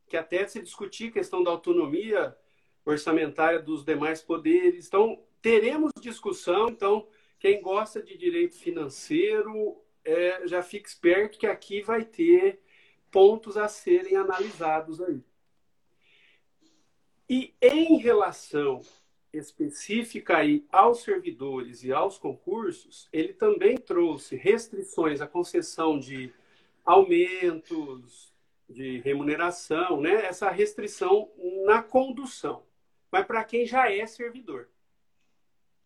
que 0.08 0.18
até 0.18 0.46
se 0.48 0.62
discutir 0.62 1.10
a 1.10 1.14
questão 1.14 1.44
da 1.44 1.52
autonomia 1.52 2.36
orçamentária 2.84 3.62
dos 3.62 3.86
demais 3.86 4.22
poderes. 4.22 4.88
Então, 4.88 5.24
teremos 5.40 5.92
discussão, 6.02 6.68
então, 6.70 7.08
quem 7.42 7.60
gosta 7.60 8.04
de 8.04 8.16
direito 8.16 8.56
financeiro 8.56 9.82
é, 10.06 10.48
já 10.48 10.62
fica 10.62 10.88
esperto 10.88 11.40
que 11.40 11.48
aqui 11.48 11.82
vai 11.82 12.06
ter 12.06 12.62
pontos 13.10 13.58
a 13.58 13.68
serem 13.68 14.16
analisados 14.16 15.02
aí. 15.02 15.24
E 17.28 17.52
em 17.60 17.98
relação 17.98 18.82
específica 19.34 20.38
aí 20.38 20.64
aos 20.72 21.02
servidores 21.02 21.84
e 21.84 21.92
aos 21.92 22.20
concursos, 22.20 23.10
ele 23.12 23.34
também 23.34 23.76
trouxe 23.76 24.36
restrições 24.36 25.20
à 25.20 25.26
concessão 25.26 25.98
de 25.98 26.32
aumentos, 26.86 28.32
de 28.70 29.00
remuneração, 29.00 30.00
né? 30.00 30.28
essa 30.28 30.52
restrição 30.52 31.32
na 31.66 31.82
condução. 31.82 32.62
Mas 33.12 33.26
para 33.26 33.44
quem 33.44 33.66
já 33.66 33.92
é 33.92 34.06
servidor. 34.06 34.70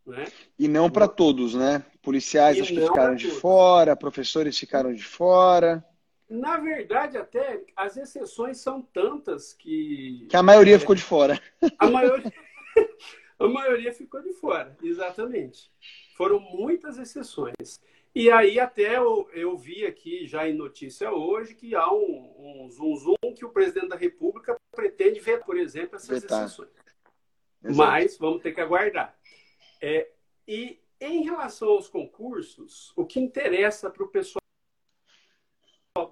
Né? 0.05 0.25
E 0.57 0.67
não 0.67 0.89
para 0.89 1.07
todos, 1.07 1.55
né? 1.55 1.83
Policiais 2.01 2.59
acho 2.59 2.73
que 2.73 2.79
ficaram 2.79 3.15
de 3.15 3.29
fora, 3.31 3.95
professores 3.95 4.57
ficaram 4.57 4.93
de 4.93 5.03
fora. 5.03 5.83
Na 6.29 6.57
verdade, 6.57 7.17
até 7.17 7.63
as 7.75 7.97
exceções 7.97 8.57
são 8.57 8.81
tantas 8.81 9.53
que. 9.53 10.27
Que 10.29 10.37
a 10.37 10.43
maioria 10.43 10.75
é, 10.75 10.79
ficou 10.79 10.95
de 10.95 11.03
fora. 11.03 11.39
A 11.79 11.87
maioria, 11.87 12.33
a 13.39 13.47
maioria 13.47 13.93
ficou 13.93 14.21
de 14.21 14.33
fora, 14.33 14.75
exatamente. 14.81 15.71
Foram 16.15 16.39
muitas 16.39 16.97
exceções. 16.97 17.81
E 18.13 18.31
aí 18.31 18.59
até 18.59 18.97
eu, 18.97 19.29
eu 19.33 19.57
vi 19.57 19.85
aqui 19.85 20.25
já 20.25 20.47
em 20.47 20.53
notícia 20.53 21.11
hoje 21.11 21.53
que 21.53 21.75
há 21.75 21.91
um, 21.91 22.63
um 22.63 22.69
zoom 22.71 22.95
zoom 22.95 23.35
que 23.35 23.43
o 23.43 23.49
presidente 23.49 23.89
da 23.89 23.97
República 23.97 24.55
pretende 24.73 25.19
ver, 25.19 25.43
por 25.43 25.57
exemplo, 25.57 25.97
essas 25.97 26.21
Vetar. 26.21 26.45
exceções. 26.45 26.69
Exato. 27.61 27.77
Mas 27.77 28.17
vamos 28.17 28.41
ter 28.41 28.53
que 28.53 28.61
aguardar. 28.61 29.15
É, 29.87 30.09
e 30.47 30.81
em 30.99 31.21
relação 31.21 31.69
aos 31.69 31.87
concursos, 31.87 32.91
o 32.95 33.05
que 33.05 33.19
interessa 33.19 33.87
para 33.87 34.03
o 34.03 34.07
pessoal 34.07 34.41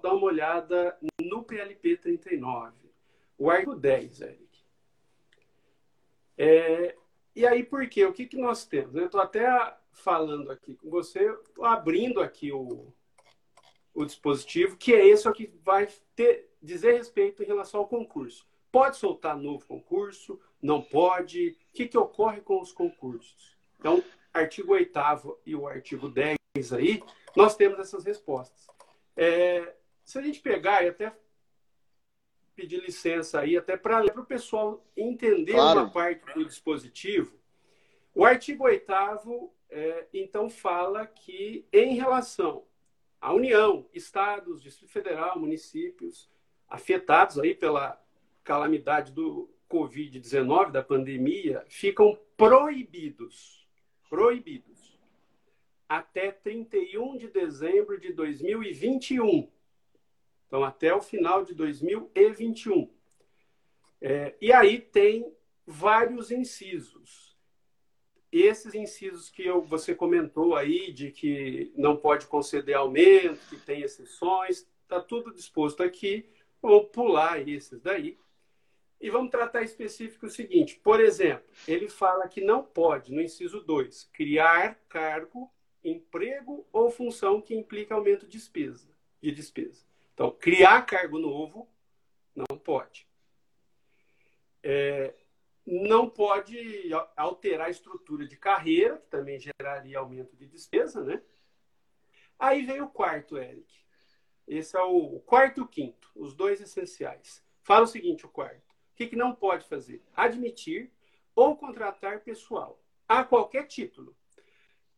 dar 0.00 0.12
uma 0.12 0.26
olhada 0.26 0.96
no 1.20 1.42
PLP 1.42 1.96
39, 1.96 2.72
o 3.36 3.50
artigo 3.50 3.74
10, 3.74 4.20
Eric. 4.20 4.64
É, 6.38 6.96
e 7.34 7.44
aí, 7.44 7.64
por 7.64 7.88
quê? 7.88 8.04
O 8.04 8.12
que, 8.12 8.26
que 8.26 8.36
nós 8.36 8.64
temos? 8.64 8.94
Estou 8.94 9.20
até 9.20 9.44
falando 9.90 10.52
aqui 10.52 10.76
com 10.76 10.88
você, 10.88 11.36
abrindo 11.60 12.20
aqui 12.20 12.52
o, 12.52 12.92
o 13.92 14.04
dispositivo, 14.04 14.76
que 14.76 14.94
é 14.94 15.04
esse 15.04 15.30
que 15.32 15.52
vai 15.64 15.88
ter, 16.14 16.48
dizer 16.62 16.92
respeito 16.92 17.42
em 17.42 17.46
relação 17.46 17.80
ao 17.80 17.88
concurso. 17.88 18.46
Pode 18.70 18.98
soltar 18.98 19.36
novo 19.36 19.66
concurso? 19.66 20.40
Não 20.62 20.80
pode? 20.80 21.58
O 21.70 21.72
que, 21.72 21.88
que 21.88 21.98
ocorre 21.98 22.40
com 22.40 22.60
os 22.60 22.70
concursos? 22.70 23.53
Então, 23.84 24.02
artigo 24.32 24.72
8 24.72 24.98
e 25.44 25.54
o 25.54 25.68
artigo 25.68 26.08
10 26.08 26.38
aí, 26.72 27.02
nós 27.36 27.54
temos 27.54 27.78
essas 27.78 28.02
respostas. 28.02 28.66
É, 29.14 29.74
se 30.02 30.18
a 30.18 30.22
gente 30.22 30.40
pegar 30.40 30.82
e 30.82 30.88
até 30.88 31.14
pedir 32.56 32.80
licença 32.80 33.40
aí, 33.40 33.58
até 33.58 33.76
para 33.76 34.02
o 34.18 34.24
pessoal 34.24 34.82
entender 34.96 35.52
claro. 35.52 35.80
uma 35.80 35.90
parte 35.90 36.24
do 36.32 36.46
dispositivo, 36.46 37.38
o 38.14 38.24
artigo 38.24 38.64
8 38.64 38.90
é, 39.68 40.06
então 40.14 40.48
fala 40.48 41.06
que 41.06 41.66
em 41.70 41.94
relação 41.94 42.64
a 43.20 43.34
União, 43.34 43.86
estados, 43.92 44.62
Distrito 44.62 44.92
Federal, 44.92 45.38
municípios 45.38 46.30
afetados 46.66 47.38
aí 47.38 47.54
pela 47.54 48.02
calamidade 48.42 49.12
do 49.12 49.50
Covid-19, 49.70 50.70
da 50.70 50.82
pandemia, 50.82 51.62
ficam 51.68 52.18
proibidos, 52.34 53.63
proibidos, 54.08 54.98
até 55.88 56.30
31 56.30 57.16
de 57.16 57.28
dezembro 57.28 57.98
de 57.98 58.12
2021. 58.12 59.50
Então, 60.46 60.64
até 60.64 60.94
o 60.94 61.00
final 61.00 61.44
de 61.44 61.54
2021. 61.54 62.90
É, 64.00 64.34
e 64.40 64.52
aí 64.52 64.80
tem 64.80 65.32
vários 65.66 66.30
incisos. 66.30 67.36
Esses 68.30 68.74
incisos 68.74 69.30
que 69.30 69.44
eu, 69.44 69.62
você 69.62 69.94
comentou 69.94 70.56
aí, 70.56 70.92
de 70.92 71.10
que 71.10 71.72
não 71.76 71.96
pode 71.96 72.26
conceder 72.26 72.74
aumento, 72.74 73.48
que 73.48 73.56
tem 73.56 73.82
exceções, 73.82 74.66
está 74.82 75.00
tudo 75.00 75.32
disposto 75.32 75.82
aqui. 75.82 76.28
Vou 76.60 76.84
pular 76.86 77.48
esses 77.48 77.80
daí. 77.80 78.18
E 79.04 79.10
vamos 79.10 79.30
tratar 79.30 79.60
específico 79.60 80.24
o 80.24 80.30
seguinte: 80.30 80.76
por 80.76 80.98
exemplo, 80.98 81.44
ele 81.68 81.90
fala 81.90 82.26
que 82.26 82.40
não 82.40 82.64
pode, 82.64 83.12
no 83.12 83.20
inciso 83.20 83.60
2, 83.60 84.04
criar 84.04 84.76
cargo, 84.88 85.52
emprego 85.84 86.66
ou 86.72 86.90
função 86.90 87.38
que 87.38 87.54
implica 87.54 87.94
aumento 87.94 88.26
de 88.26 88.38
despesa, 88.38 88.88
de 89.20 89.30
despesa. 89.30 89.84
Então, 90.14 90.30
criar 90.30 90.86
cargo 90.86 91.18
novo 91.18 91.68
não 92.34 92.56
pode. 92.56 93.06
É, 94.62 95.14
não 95.66 96.08
pode 96.08 96.90
alterar 97.14 97.66
a 97.66 97.70
estrutura 97.70 98.26
de 98.26 98.38
carreira, 98.38 98.96
que 98.96 99.08
também 99.08 99.38
geraria 99.38 99.98
aumento 99.98 100.34
de 100.34 100.46
despesa, 100.46 101.04
né? 101.04 101.20
Aí 102.38 102.64
vem 102.64 102.80
o 102.80 102.88
quarto, 102.88 103.36
Eric. 103.36 103.84
Esse 104.48 104.78
é 104.78 104.82
o 104.82 105.20
quarto 105.20 105.60
e 105.60 105.62
o 105.62 105.68
quinto, 105.68 106.10
os 106.14 106.34
dois 106.34 106.58
essenciais. 106.58 107.44
Fala 107.62 107.84
o 107.84 107.86
seguinte, 107.86 108.24
o 108.24 108.30
quarto. 108.30 108.63
O 108.94 108.96
que, 108.96 109.08
que 109.08 109.16
não 109.16 109.34
pode 109.34 109.66
fazer? 109.66 110.00
Admitir 110.14 110.88
ou 111.34 111.56
contratar 111.56 112.20
pessoal, 112.20 112.80
a 113.08 113.24
qualquer 113.24 113.66
título. 113.66 114.16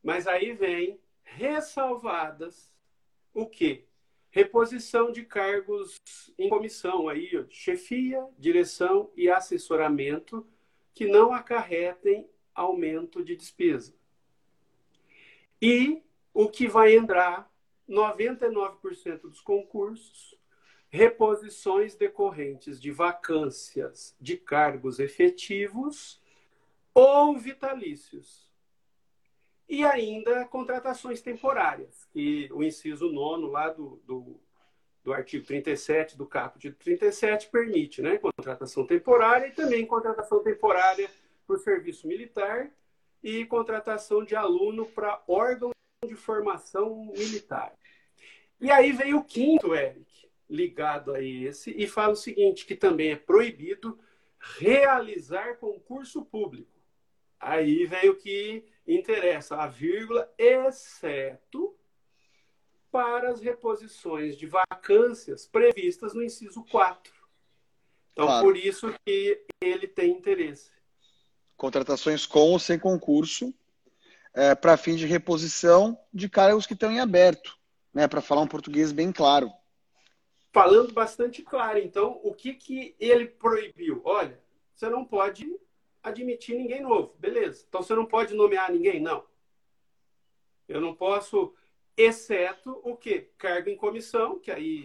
Mas 0.02 0.26
aí 0.26 0.52
vem 0.52 1.00
ressalvadas 1.22 2.70
o 3.32 3.46
quê? 3.46 3.84
Reposição 4.30 5.10
de 5.10 5.24
cargos 5.24 5.98
em 6.38 6.50
comissão, 6.50 7.08
aí, 7.08 7.46
chefia, 7.48 8.26
direção 8.38 9.10
e 9.16 9.30
assessoramento, 9.30 10.46
que 10.92 11.06
não 11.06 11.32
acarretem 11.32 12.28
aumento 12.54 13.24
de 13.24 13.34
despesa. 13.34 13.94
E 15.60 16.02
o 16.34 16.50
que 16.50 16.68
vai 16.68 16.94
entrar 16.94 17.50
99% 17.88 19.22
dos 19.22 19.40
concursos, 19.40 20.38
reposições 20.96 21.94
decorrentes 21.94 22.80
de 22.80 22.90
vacâncias 22.90 24.16
de 24.18 24.36
cargos 24.36 24.98
efetivos 24.98 26.22
ou 26.94 27.36
vitalícios. 27.36 28.50
E 29.68 29.84
ainda 29.84 30.46
contratações 30.46 31.20
temporárias, 31.20 32.06
que 32.12 32.48
o 32.52 32.62
inciso 32.62 33.10
nono 33.12 33.48
lá 33.48 33.68
do, 33.68 34.00
do, 34.06 34.40
do 35.04 35.12
artigo 35.12 35.44
37 35.44 36.16
do 36.16 36.26
caput 36.26 36.72
37 36.72 37.48
permite, 37.50 38.00
né? 38.00 38.16
Contratação 38.16 38.86
temporária 38.86 39.48
e 39.48 39.52
também 39.52 39.84
contratação 39.84 40.42
temporária 40.42 41.10
para 41.46 41.56
o 41.56 41.58
serviço 41.58 42.08
militar 42.08 42.70
e 43.22 43.44
contratação 43.44 44.24
de 44.24 44.34
aluno 44.34 44.86
para 44.86 45.22
órgão 45.28 45.72
de 46.06 46.14
formação 46.14 47.06
militar. 47.16 47.74
E 48.60 48.70
aí 48.70 48.92
veio 48.92 49.18
o 49.18 49.24
quinto, 49.24 49.74
Eric, 49.74 50.05
ligado 50.48 51.12
a 51.12 51.22
esse, 51.22 51.70
e 51.70 51.86
fala 51.86 52.12
o 52.12 52.16
seguinte, 52.16 52.66
que 52.66 52.74
também 52.74 53.10
é 53.10 53.16
proibido 53.16 53.98
realizar 54.38 55.56
concurso 55.58 56.24
público. 56.24 56.70
Aí 57.38 57.84
veio 57.86 58.12
o 58.12 58.16
que 58.16 58.64
interessa 58.86 59.56
a 59.56 59.66
vírgula, 59.66 60.32
exceto 60.38 61.76
para 62.90 63.30
as 63.30 63.40
reposições 63.40 64.36
de 64.36 64.46
vacâncias 64.46 65.46
previstas 65.46 66.14
no 66.14 66.22
inciso 66.22 66.64
4. 66.70 67.12
Então, 68.12 68.26
claro. 68.26 68.46
por 68.46 68.56
isso 68.56 68.94
que 69.04 69.44
ele 69.60 69.86
tem 69.86 70.12
interesse. 70.12 70.70
Contratações 71.56 72.24
com 72.24 72.52
ou 72.52 72.58
sem 72.58 72.78
concurso 72.78 73.52
é, 74.32 74.54
para 74.54 74.76
fim 74.76 74.96
de 74.96 75.06
reposição 75.06 75.98
de 76.12 76.28
cargos 76.28 76.66
que 76.66 76.74
estão 76.74 76.90
em 76.90 77.00
aberto, 77.00 77.58
né, 77.92 78.06
para 78.06 78.20
falar 78.20 78.42
um 78.42 78.46
português 78.46 78.92
bem 78.92 79.10
claro. 79.10 79.50
Falando 80.56 80.90
bastante 80.94 81.42
claro, 81.42 81.78
então, 81.78 82.18
o 82.24 82.32
que, 82.32 82.54
que 82.54 82.96
ele 82.98 83.26
proibiu? 83.26 84.00
Olha, 84.02 84.40
você 84.74 84.88
não 84.88 85.04
pode 85.04 85.54
admitir 86.02 86.56
ninguém 86.56 86.80
novo. 86.80 87.14
Beleza. 87.18 87.66
Então 87.68 87.82
você 87.82 87.94
não 87.94 88.06
pode 88.06 88.32
nomear 88.32 88.72
ninguém? 88.72 88.98
Não. 88.98 89.22
Eu 90.66 90.80
não 90.80 90.94
posso, 90.94 91.54
exceto 91.94 92.80
o 92.82 92.96
quê? 92.96 93.28
Cargo 93.36 93.68
em 93.68 93.76
comissão, 93.76 94.38
que 94.38 94.50
aí 94.50 94.84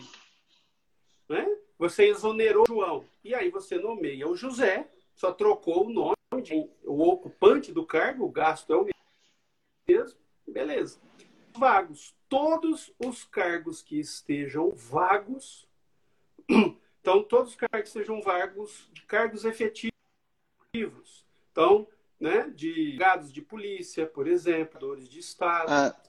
né? 1.29 1.47
você 1.79 2.03
exonerou 2.03 2.65
João. 2.67 3.05
E 3.23 3.33
aí 3.33 3.49
você 3.49 3.77
nomeia 3.77 4.27
o 4.27 4.35
José, 4.35 4.91
só 5.15 5.31
trocou 5.31 5.87
o 5.87 5.89
nome, 5.89 6.69
o 6.83 7.01
ocupante 7.07 7.71
do 7.71 7.85
cargo, 7.85 8.25
o 8.25 8.29
gasto 8.29 8.73
é 8.73 8.75
o 8.75 8.87
mesmo. 9.87 10.19
Beleza. 10.45 10.99
Vagos. 11.57 12.15
Todos 12.29 12.93
os 12.99 13.23
cargos 13.23 13.81
que 13.81 13.99
estejam 13.99 14.71
vagos, 14.71 15.67
então 17.01 17.23
todos 17.23 17.51
os 17.51 17.55
cargos 17.55 17.81
que 17.81 17.89
sejam 17.89 18.21
vagos, 18.21 18.89
de 18.93 19.01
cargos 19.03 19.43
efetivos, 19.45 19.91
então, 21.51 21.87
né, 22.19 22.49
de 22.55 22.95
gados 22.97 23.33
de 23.33 23.41
polícia, 23.41 24.05
por 24.05 24.27
exemplo, 24.27 24.79
dores 24.79 25.09
de 25.09 25.19
Estado, 25.19 25.69
ah, 25.69 26.01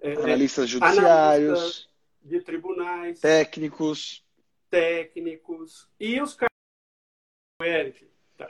é, 0.00 0.12
analistas 0.12 0.68
judiciários, 0.68 1.58
analistas 1.58 1.88
de 2.22 2.40
tribunais, 2.40 3.20
técnicos, 3.20 4.24
técnicos 4.70 5.88
e 5.98 6.20
os 6.20 6.34
cargos. 6.34 6.46
Eric, 7.62 8.06
tá. 8.36 8.48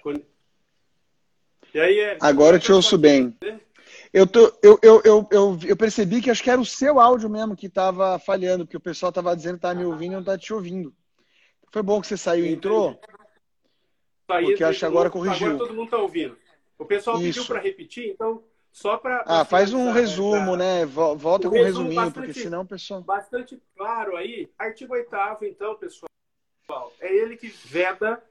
E 1.72 1.80
aí, 1.80 1.98
Eric? 1.98 2.18
Agora 2.24 2.56
eu 2.56 2.60
te 2.60 2.72
ouço 2.72 2.98
bem. 2.98 3.36
Eu, 4.12 4.26
tô, 4.26 4.52
eu, 4.62 4.78
eu, 4.82 5.02
eu, 5.04 5.28
eu, 5.30 5.58
eu, 5.66 5.76
percebi 5.76 6.20
que 6.20 6.30
acho 6.30 6.42
que 6.42 6.50
era 6.50 6.60
o 6.60 6.64
seu 6.64 7.00
áudio 7.00 7.28
mesmo 7.28 7.56
que 7.56 7.66
estava 7.66 8.18
falhando, 8.18 8.64
porque 8.64 8.76
o 8.76 8.80
pessoal 8.80 9.10
estava 9.10 9.36
dizendo 9.36 9.54
que 9.54 9.58
estava 9.58 9.74
me 9.74 9.84
ouvindo 9.84 10.12
e 10.12 10.14
não 10.14 10.20
está 10.20 10.38
te 10.38 10.52
ouvindo. 10.52 10.94
Foi 11.70 11.82
bom 11.82 12.00
que 12.00 12.06
você 12.06 12.16
saiu 12.16 12.46
e 12.46 12.52
entrou? 12.52 12.98
Porque 14.26 14.64
acho 14.64 14.78
que 14.78 14.84
agora 14.84 15.10
corrigiu. 15.10 15.48
Agora 15.48 15.58
todo 15.58 15.74
mundo 15.74 15.84
está 15.86 15.98
ouvindo. 15.98 16.36
O 16.78 16.84
pessoal 16.84 17.16
Isso. 17.16 17.26
pediu 17.26 17.46
para 17.46 17.60
repetir, 17.60 18.10
então 18.10 18.42
só 18.72 18.98
para. 18.98 19.24
Ah, 19.26 19.44
faz 19.44 19.72
um 19.72 19.90
resumo, 19.90 20.56
pra... 20.56 20.56
né? 20.56 20.86
Volta 20.86 21.48
um 21.48 21.50
com 21.50 21.58
um 21.58 21.64
resuminho, 21.64 21.94
bastante, 21.94 22.14
porque 22.14 22.34
senão 22.34 22.62
o 22.62 22.66
pessoal. 22.66 23.02
Bastante 23.02 23.60
claro 23.76 24.16
aí. 24.16 24.50
Artigo 24.58 24.92
8, 24.92 25.08
então, 25.44 25.74
pessoal, 25.76 26.08
é 27.00 27.14
ele 27.14 27.36
que 27.36 27.48
veda 27.48 28.22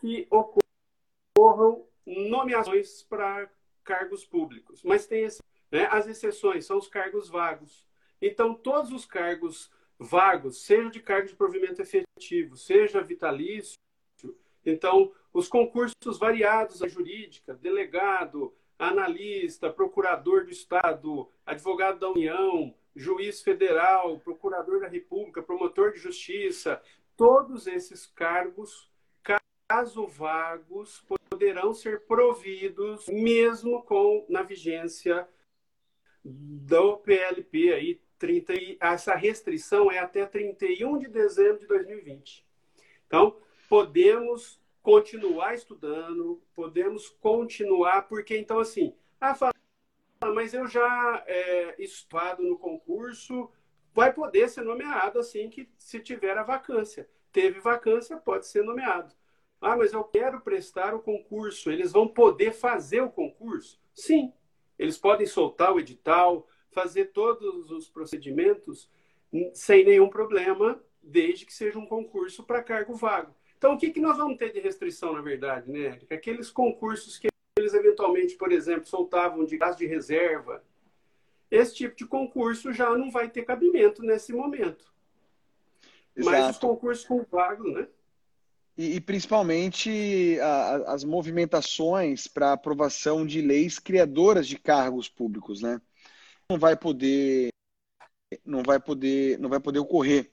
que 0.00 0.26
ocorram 0.30 1.84
nomeações 2.06 3.02
para 3.02 3.48
cargos 3.90 4.24
públicos. 4.24 4.84
Mas 4.84 5.06
tem 5.06 5.24
esse, 5.24 5.42
né? 5.72 5.88
as 5.90 6.06
exceções, 6.06 6.64
são 6.64 6.78
os 6.78 6.86
cargos 6.86 7.28
vagos. 7.28 7.84
Então, 8.22 8.54
todos 8.54 8.92
os 8.92 9.04
cargos 9.04 9.68
vagos, 9.98 10.62
seja 10.62 10.88
de 10.90 11.00
cargo 11.00 11.26
de 11.26 11.34
provimento 11.34 11.82
efetivo, 11.82 12.56
seja 12.56 13.02
vitalício, 13.02 13.74
então, 14.64 15.12
os 15.32 15.48
concursos 15.48 16.18
variados, 16.18 16.82
a 16.82 16.88
jurídica, 16.88 17.54
delegado, 17.54 18.54
analista, 18.78 19.70
procurador 19.70 20.44
do 20.44 20.50
Estado, 20.50 21.28
advogado 21.44 21.98
da 21.98 22.10
União, 22.10 22.74
juiz 22.94 23.42
federal, 23.42 24.20
procurador 24.20 24.80
da 24.80 24.86
República, 24.86 25.42
promotor 25.42 25.92
de 25.92 25.98
justiça, 25.98 26.80
todos 27.16 27.66
esses 27.66 28.06
cargos, 28.06 28.88
caso 29.68 30.06
vagos, 30.06 31.02
poderão 31.40 31.72
ser 31.72 32.00
providos 32.00 33.08
mesmo 33.08 33.82
com 33.84 34.26
na 34.28 34.42
vigência 34.42 35.26
do 36.22 36.98
PLP 36.98 37.72
aí 37.72 38.00
30 38.18 38.52
essa 38.78 39.14
restrição 39.14 39.90
é 39.90 39.98
até 39.98 40.26
31 40.26 40.98
de 40.98 41.08
dezembro 41.08 41.60
de 41.60 41.66
2020. 41.66 42.46
Então, 43.06 43.38
podemos 43.70 44.60
continuar 44.82 45.54
estudando, 45.54 46.42
podemos 46.54 47.08
continuar, 47.08 48.02
porque 48.02 48.36
então 48.36 48.58
assim, 48.58 48.94
ah, 49.18 49.34
fala, 49.34 49.54
mas 50.34 50.52
eu 50.52 50.66
já 50.66 51.24
é, 51.26 51.82
estudado 51.82 52.42
no 52.42 52.58
concurso, 52.58 53.50
vai 53.94 54.12
poder 54.12 54.50
ser 54.50 54.60
nomeado 54.60 55.18
assim 55.18 55.48
que 55.48 55.70
se 55.78 56.00
tiver 56.00 56.36
a 56.36 56.42
vacância. 56.42 57.08
Teve 57.32 57.60
vacância, 57.60 58.18
pode 58.18 58.46
ser 58.46 58.62
nomeado. 58.62 59.14
Ah, 59.60 59.76
mas 59.76 59.92
eu 59.92 60.02
quero 60.04 60.40
prestar 60.40 60.94
o 60.94 61.00
concurso. 61.00 61.70
Eles 61.70 61.92
vão 61.92 62.08
poder 62.08 62.52
fazer 62.52 63.02
o 63.02 63.10
concurso? 63.10 63.80
Sim. 63.94 64.32
Eles 64.78 64.96
podem 64.96 65.26
soltar 65.26 65.72
o 65.72 65.78
edital, 65.78 66.48
fazer 66.70 67.06
todos 67.06 67.70
os 67.70 67.88
procedimentos 67.88 68.90
sem 69.52 69.84
nenhum 69.84 70.08
problema, 70.08 70.82
desde 71.02 71.44
que 71.44 71.52
seja 71.52 71.78
um 71.78 71.86
concurso 71.86 72.42
para 72.42 72.62
cargo 72.62 72.94
vago. 72.94 73.34
Então, 73.56 73.74
o 73.74 73.78
que, 73.78 73.90
que 73.90 74.00
nós 74.00 74.16
vamos 74.16 74.38
ter 74.38 74.52
de 74.52 74.60
restrição, 74.60 75.12
na 75.12 75.20
verdade, 75.20 75.70
né, 75.70 75.80
Érica? 75.80 76.14
Aqueles 76.14 76.50
concursos 76.50 77.18
que 77.18 77.28
eles 77.58 77.74
eventualmente, 77.74 78.34
por 78.36 78.50
exemplo, 78.50 78.86
soltavam 78.86 79.44
de 79.44 79.58
gás 79.58 79.76
de 79.76 79.86
reserva, 79.86 80.64
esse 81.50 81.74
tipo 81.74 81.94
de 81.94 82.06
concurso 82.06 82.72
já 82.72 82.96
não 82.96 83.10
vai 83.10 83.28
ter 83.28 83.44
cabimento 83.44 84.02
nesse 84.02 84.32
momento. 84.32 84.90
Exato. 86.16 86.36
Mas 86.36 86.50
os 86.50 86.58
concursos 86.58 87.04
com 87.04 87.22
vago, 87.24 87.70
né? 87.70 87.86
E, 88.80 88.96
e 88.96 89.00
principalmente 89.00 90.40
a, 90.40 90.94
as 90.94 91.04
movimentações 91.04 92.26
para 92.26 92.54
aprovação 92.54 93.26
de 93.26 93.42
leis 93.42 93.78
criadoras 93.78 94.48
de 94.48 94.58
cargos 94.58 95.06
públicos, 95.06 95.60
né? 95.60 95.78
Não 96.50 96.58
vai 96.58 96.74
poder, 96.74 97.50
não 98.42 98.62
vai 98.62 98.80
poder, 98.80 99.38
não 99.38 99.50
vai 99.50 99.60
poder 99.60 99.80
ocorrer. 99.80 100.32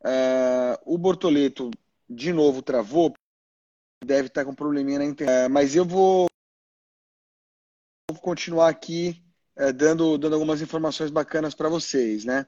Uh, 0.00 0.80
o 0.94 0.96
Bortoleto 0.96 1.70
de 2.08 2.32
novo 2.32 2.62
travou, 2.62 3.12
deve 4.02 4.28
estar 4.28 4.46
com 4.46 4.52
um 4.52 4.54
probleminha 4.54 5.00
na 5.00 5.04
internet. 5.04 5.46
Uh, 5.46 5.50
mas 5.50 5.76
eu 5.76 5.84
vou 5.84 6.26
continuar 8.22 8.70
aqui 8.70 9.22
uh, 9.60 9.74
dando, 9.74 10.16
dando 10.16 10.32
algumas 10.32 10.62
informações 10.62 11.10
bacanas 11.10 11.54
para 11.54 11.68
vocês, 11.68 12.24
né? 12.24 12.46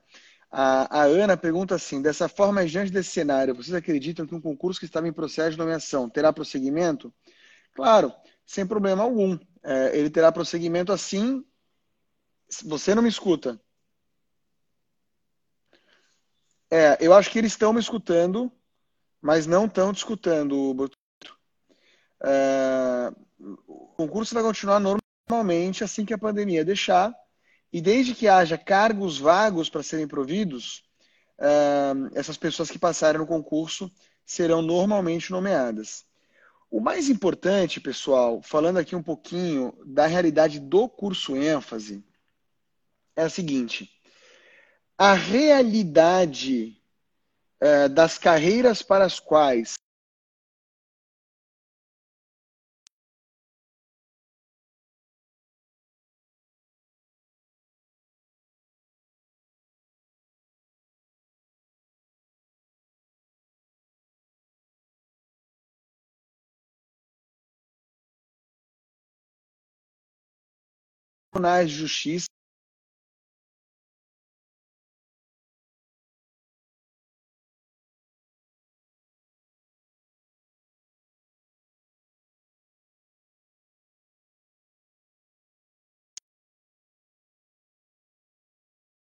A, 0.51 1.03
a, 1.03 1.05
Ana 1.05 1.37
pergunta 1.37 1.75
assim: 1.75 2.03
dessa 2.03 2.29
forma, 2.29 2.67
diante 2.67 2.91
desse 2.91 3.11
cenário, 3.11 3.55
vocês 3.55 3.75
acreditam 3.75 4.27
que 4.27 4.35
um 4.35 4.41
concurso 4.41 4.81
que 4.81 4.87
estava 4.87 5.07
em 5.07 5.13
processo 5.13 5.53
de 5.53 5.59
nomeação 5.59 6.09
terá 6.09 6.33
prosseguimento? 6.33 7.13
Claro, 7.75 8.13
sem 8.45 8.67
problema 8.67 9.03
algum. 9.03 9.39
É, 9.63 9.97
ele 9.97 10.11
terá 10.11 10.33
prosseguimento 10.33 10.93
assim. 10.93 11.45
Você 12.65 12.95
não 12.95 13.03
me 13.03 13.09
escuta. 13.09 13.61
É, 16.71 16.97
eu 17.01 17.13
acho 17.15 17.31
que 17.31 17.39
eles 17.39 17.53
estão 17.53 17.73
me 17.73 17.81
escutando, 17.81 18.51
mas 19.21 19.47
não 19.47 19.67
estão 19.67 19.93
te 19.93 19.99
escutando, 19.99 20.75
é, 22.23 23.13
o 23.67 23.87
concurso 23.97 24.35
vai 24.35 24.43
continuar 24.43 24.81
normalmente 25.29 25.83
assim 25.83 26.05
que 26.05 26.13
a 26.13 26.19
pandemia 26.19 26.65
deixar. 26.65 27.15
E 27.73 27.81
desde 27.81 28.15
que 28.15 28.27
haja 28.27 28.59
cargos 28.59 29.19
vagos 29.19 29.69
para 29.69 29.83
serem 29.83 30.09
providos, 30.09 30.83
uh, 31.39 32.11
essas 32.15 32.37
pessoas 32.37 32.71
que 32.71 32.79
passarem 32.79 33.21
no 33.21 33.27
concurso 33.27 33.91
serão 34.27 34.61
normalmente 34.61 35.31
nomeadas. 35.31 36.05
O 36.71 36.81
mais 36.81 37.09
importante, 37.09 37.81
pessoal, 37.81 38.41
falando 38.43 38.79
aqui 38.79 38.95
um 38.95 39.03
pouquinho 39.03 39.77
da 39.85 40.07
realidade 40.07 40.61
do 40.61 40.89
curso 40.89 41.37
ênfase, 41.37 42.05
é 43.17 43.23
a 43.23 43.31
seguinte: 43.31 43.91
a 44.97 45.15
realidade 45.15 46.81
uh, 47.61 47.89
das 47.89 48.19
carreiras 48.19 48.83
para 48.83 49.05
as 49.05 49.19
quais 49.19 49.79
justiça 71.67 72.27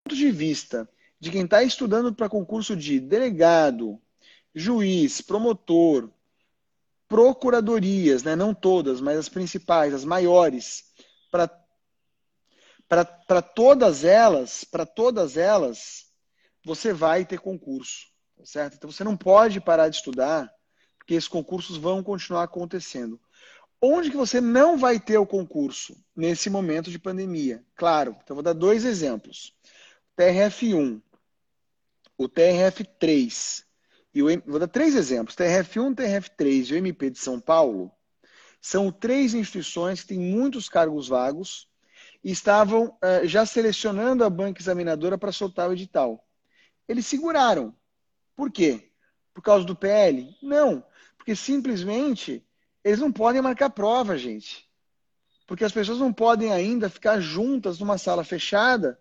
de 0.08 0.30
vista 0.30 0.88
de 1.18 1.30
quem 1.30 1.44
está 1.44 1.62
estudando 1.62 2.14
para 2.14 2.28
concurso 2.28 2.76
de 2.76 3.00
delegado, 3.00 4.00
juiz, 4.54 5.20
promotor, 5.20 6.10
procuradorias, 7.08 8.22
né? 8.22 8.34
não 8.34 8.54
todas, 8.54 9.00
mas 9.00 9.18
as 9.18 9.28
principais, 9.28 9.94
as 9.94 10.04
maiores, 10.04 10.84
para 11.30 11.61
para 13.26 13.40
todas 13.40 14.04
elas, 14.04 14.64
para 14.64 14.84
todas 14.84 15.38
elas, 15.38 16.10
você 16.62 16.92
vai 16.92 17.24
ter 17.24 17.40
concurso, 17.40 18.08
tá 18.36 18.44
certo? 18.44 18.74
Então 18.74 18.92
você 18.92 19.02
não 19.02 19.16
pode 19.16 19.62
parar 19.62 19.88
de 19.88 19.96
estudar, 19.96 20.52
porque 20.98 21.14
esses 21.14 21.28
concursos 21.28 21.78
vão 21.78 22.02
continuar 22.02 22.42
acontecendo. 22.42 23.18
Onde 23.80 24.10
que 24.10 24.16
você 24.16 24.42
não 24.42 24.76
vai 24.76 25.00
ter 25.00 25.16
o 25.16 25.26
concurso 25.26 25.96
nesse 26.14 26.50
momento 26.50 26.90
de 26.90 26.98
pandemia? 26.98 27.64
Claro, 27.74 28.14
então 28.22 28.36
vou 28.36 28.42
dar 28.42 28.52
dois 28.52 28.84
exemplos. 28.84 29.54
TRF1, 30.16 31.00
o 32.18 32.28
TRF3 32.28 33.64
e 34.14 34.22
o 34.22 34.26
vou 34.46 34.58
dar 34.58 34.68
três 34.68 34.94
exemplos. 34.94 35.34
TRF1, 35.34 35.94
TRF3 35.94 36.70
e 36.70 36.74
o 36.74 36.76
MP 36.76 37.08
de 37.08 37.18
São 37.18 37.40
Paulo 37.40 37.90
são 38.60 38.92
três 38.92 39.32
instituições 39.32 40.02
que 40.02 40.08
têm 40.08 40.18
muitos 40.18 40.68
cargos 40.68 41.08
vagos 41.08 41.71
e 42.22 42.30
estavam 42.30 42.86
uh, 42.86 43.26
já 43.26 43.44
selecionando 43.44 44.24
a 44.24 44.30
banca 44.30 44.60
examinadora 44.60 45.18
para 45.18 45.32
soltar 45.32 45.68
o 45.68 45.72
edital. 45.72 46.24
Eles 46.88 47.06
seguraram. 47.06 47.74
Por 48.36 48.50
quê? 48.50 48.90
Por 49.34 49.42
causa 49.42 49.64
do 49.64 49.74
PL? 49.74 50.36
Não, 50.42 50.84
porque 51.16 51.34
simplesmente 51.34 52.44
eles 52.84 53.00
não 53.00 53.12
podem 53.12 53.40
marcar 53.40 53.70
prova, 53.70 54.16
gente. 54.16 54.68
Porque 55.46 55.64
as 55.64 55.72
pessoas 55.72 55.98
não 55.98 56.12
podem 56.12 56.52
ainda 56.52 56.88
ficar 56.88 57.20
juntas 57.20 57.78
numa 57.78 57.98
sala 57.98 58.24
fechada, 58.24 58.98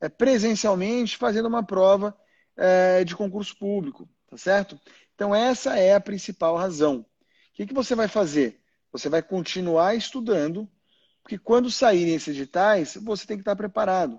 é, 0.00 0.08
presencialmente, 0.08 1.16
fazendo 1.16 1.46
uma 1.46 1.62
prova 1.62 2.16
é, 2.56 3.04
de 3.04 3.16
concurso 3.16 3.56
público, 3.56 4.08
tá 4.28 4.36
certo? 4.36 4.78
Então, 5.14 5.34
essa 5.34 5.76
é 5.76 5.94
a 5.94 6.00
principal 6.00 6.56
razão. 6.56 7.00
O 7.00 7.06
que, 7.54 7.66
que 7.66 7.74
você 7.74 7.94
vai 7.94 8.06
fazer? 8.06 8.60
Você 8.92 9.08
vai 9.08 9.22
continuar 9.22 9.94
estudando 9.94 10.68
porque 11.28 11.36
quando 11.36 11.70
saírem 11.70 12.14
esses 12.14 12.34
editais, 12.34 12.96
você 13.02 13.26
tem 13.26 13.36
que 13.36 13.42
estar 13.42 13.54
preparado. 13.54 14.18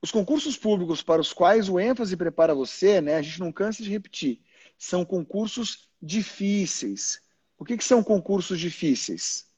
Os 0.00 0.10
concursos 0.10 0.56
públicos 0.56 1.02
para 1.02 1.20
os 1.20 1.34
quais 1.34 1.68
o 1.68 1.78
ênfase 1.78 2.16
prepara 2.16 2.54
você, 2.54 2.98
né, 3.02 3.16
a 3.16 3.20
gente 3.20 3.38
não 3.40 3.52
cansa 3.52 3.82
de 3.82 3.90
repetir, 3.90 4.40
são 4.78 5.04
concursos 5.04 5.90
difíceis. 6.00 7.20
O 7.58 7.64
que, 7.66 7.76
que 7.76 7.84
são 7.84 8.02
concursos 8.02 8.58
difíceis? 8.58 9.48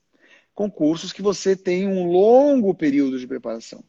Concursos 0.53 1.13
que 1.13 1.23
você 1.23 1.55
tem 1.55 1.87
um 1.87 2.11
longo 2.11 2.75
período 2.75 3.17
de 3.17 3.29
preparação. 3.29 3.85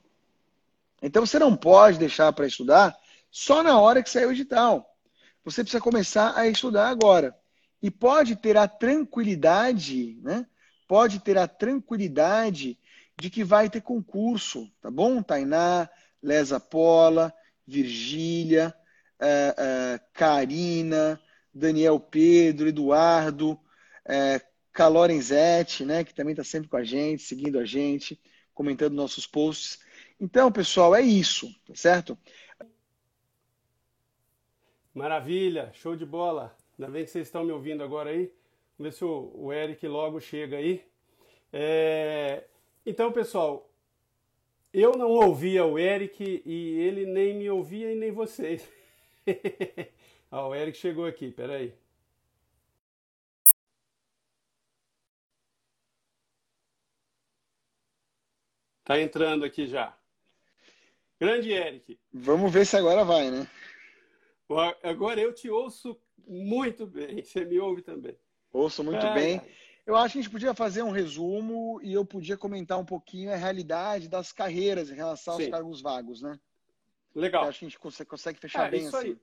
Então 1.01 1.25
você 1.25 1.39
não 1.39 1.57
pode 1.57 1.97
deixar 1.97 2.31
para 2.31 2.45
estudar 2.45 2.95
só 3.31 3.63
na 3.63 3.79
hora 3.81 4.03
que 4.03 4.09
sair 4.11 4.27
o 4.27 4.31
edital. 4.31 4.95
Você 5.43 5.63
precisa 5.63 5.81
começar 5.81 6.37
a 6.37 6.47
estudar 6.47 6.89
agora. 6.89 7.35
E 7.81 7.89
pode 7.89 8.35
ter 8.35 8.55
a 8.55 8.67
tranquilidade, 8.67 10.19
né? 10.21 10.45
Pode 10.87 11.19
ter 11.21 11.39
a 11.39 11.47
tranquilidade 11.47 12.77
de 13.19 13.29
que 13.29 13.43
vai 13.43 13.69
ter 13.69 13.81
concurso, 13.81 14.69
tá 14.81 14.89
bom? 14.89 15.21
Tainá, 15.21 15.89
Lesa 16.21 16.59
Pola, 16.59 17.33
Virgília, 17.65 18.73
uh, 19.19 19.95
uh, 19.97 20.05
Karina, 20.13 21.19
Daniel 21.53 21.99
Pedro, 21.99 22.67
Eduardo, 22.67 23.51
uh, 23.51 24.53
Calorenzete, 24.71 25.85
né, 25.85 26.03
que 26.03 26.13
também 26.13 26.31
está 26.33 26.43
sempre 26.43 26.67
com 26.67 26.77
a 26.77 26.83
gente, 26.83 27.21
seguindo 27.21 27.59
a 27.59 27.65
gente, 27.65 28.19
comentando 28.53 28.93
nossos 28.93 29.27
posts. 29.27 29.79
Então, 30.19 30.51
pessoal, 30.51 30.95
é 30.95 31.01
isso, 31.01 31.53
tá 31.65 31.75
certo? 31.75 32.17
Maravilha, 34.93 35.71
show 35.73 35.95
de 35.95 36.05
bola. 36.05 36.55
Ainda 36.77 36.91
bem 36.91 37.05
que 37.05 37.11
vocês 37.11 37.27
estão 37.27 37.43
me 37.43 37.51
ouvindo 37.51 37.83
agora 37.83 38.09
aí. 38.09 38.31
Vamos 38.77 38.93
ver 38.93 38.97
se 38.97 39.05
o, 39.05 39.31
o 39.35 39.53
Eric 39.53 39.87
logo 39.87 40.19
chega 40.19 40.57
aí. 40.57 40.83
É, 41.51 42.47
então, 42.85 43.11
pessoal, 43.11 43.69
eu 44.73 44.93
não 44.97 45.11
ouvia 45.11 45.65
o 45.65 45.77
Eric 45.77 46.41
e 46.45 46.79
ele 46.79 47.05
nem 47.05 47.35
me 47.35 47.49
ouvia 47.49 47.91
e 47.91 47.95
nem 47.95 48.11
vocês. 48.11 48.67
ah, 50.31 50.47
o 50.47 50.55
Eric 50.55 50.77
chegou 50.77 51.05
aqui, 51.05 51.31
peraí. 51.31 51.73
Tá 58.83 58.99
entrando 58.99 59.45
aqui 59.45 59.65
já. 59.65 59.97
Grande 61.19 61.51
Eric. 61.51 61.97
Vamos 62.11 62.51
ver 62.51 62.65
se 62.65 62.75
agora 62.75 63.05
vai, 63.05 63.31
né? 63.31 63.47
Agora 64.83 65.21
eu 65.21 65.33
te 65.33 65.49
ouço 65.49 65.97
muito 66.27 66.85
bem. 66.85 67.23
Você 67.23 67.45
me 67.45 67.59
ouve 67.59 67.81
também. 67.81 68.17
Ouço 68.51 68.83
muito 68.83 69.05
é, 69.05 69.13
bem. 69.13 69.41
Eu 69.85 69.95
acho 69.97 70.13
que 70.13 70.19
a 70.19 70.21
gente 70.21 70.31
podia 70.31 70.53
fazer 70.53 70.81
um 70.81 70.91
resumo 70.91 71.79
e 71.83 71.93
eu 71.93 72.05
podia 72.05 72.37
comentar 72.37 72.79
um 72.79 72.85
pouquinho 72.85 73.31
a 73.31 73.35
realidade 73.35 74.07
das 74.07 74.31
carreiras 74.31 74.89
em 74.89 74.95
relação 74.95 75.33
aos 75.33 75.43
Sim. 75.43 75.51
cargos 75.51 75.81
vagos, 75.81 76.21
né? 76.21 76.39
Legal. 77.13 77.43
acho 77.47 77.59
que 77.59 77.65
a 77.65 77.69
gente 77.69 77.79
consegue, 77.79 78.09
consegue 78.09 78.39
fechar 78.39 78.67
é, 78.67 78.71
bem 78.71 78.85
isso 78.85 78.95
assim. 78.95 79.09
Aí. 79.09 79.17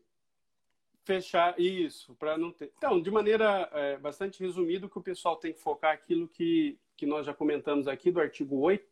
Fechar 1.02 1.58
isso, 1.58 2.14
para 2.14 2.36
não 2.36 2.52
ter. 2.52 2.72
Então, 2.76 3.00
de 3.00 3.10
maneira 3.10 3.68
é, 3.72 3.96
bastante 3.96 4.38
resumida, 4.40 4.86
o 4.86 4.90
que 4.90 4.98
o 4.98 5.02
pessoal 5.02 5.36
tem 5.36 5.52
que 5.52 5.60
focar 5.60 5.94
aquilo 5.94 6.28
que, 6.28 6.78
que 6.94 7.06
nós 7.06 7.24
já 7.24 7.32
comentamos 7.32 7.88
aqui 7.88 8.12
do 8.12 8.20
artigo 8.20 8.58
8 8.58 8.86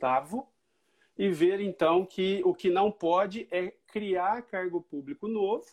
e 1.18 1.28
ver 1.28 1.60
então 1.60 2.06
que 2.06 2.40
o 2.44 2.54
que 2.54 2.70
não 2.70 2.90
pode 2.90 3.46
é 3.50 3.72
criar 3.88 4.42
cargo 4.42 4.80
público 4.80 5.28
novo, 5.28 5.66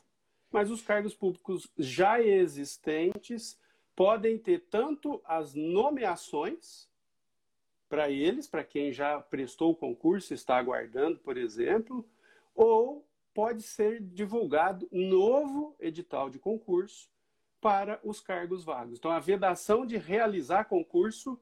mas 0.52 0.70
os 0.70 0.82
cargos 0.82 1.16
públicos 1.16 1.72
já 1.78 2.22
existentes 2.22 3.58
podem 3.96 4.38
ter 4.38 4.66
tanto 4.70 5.22
as 5.26 5.54
nomeações 5.54 6.90
para 7.88 8.10
eles, 8.10 8.48
para 8.48 8.64
quem 8.64 8.92
já 8.92 9.20
prestou 9.22 9.72
o 9.72 9.76
concurso 9.76 10.34
está 10.34 10.58
aguardando, 10.58 11.20
por 11.20 11.38
exemplo, 11.38 12.08
ou 12.54 13.08
pode 13.34 13.62
ser 13.62 14.02
divulgado 14.02 14.88
novo 14.92 15.76
edital 15.80 16.30
de 16.30 16.40
concurso 16.40 17.10
para 17.62 18.00
os 18.04 18.20
cargos 18.20 18.64
vagos. 18.64 18.98
Então, 18.98 19.12
a 19.12 19.20
vedação 19.20 19.86
de 19.86 19.98
realizar 19.98 20.66
concurso, 20.66 21.40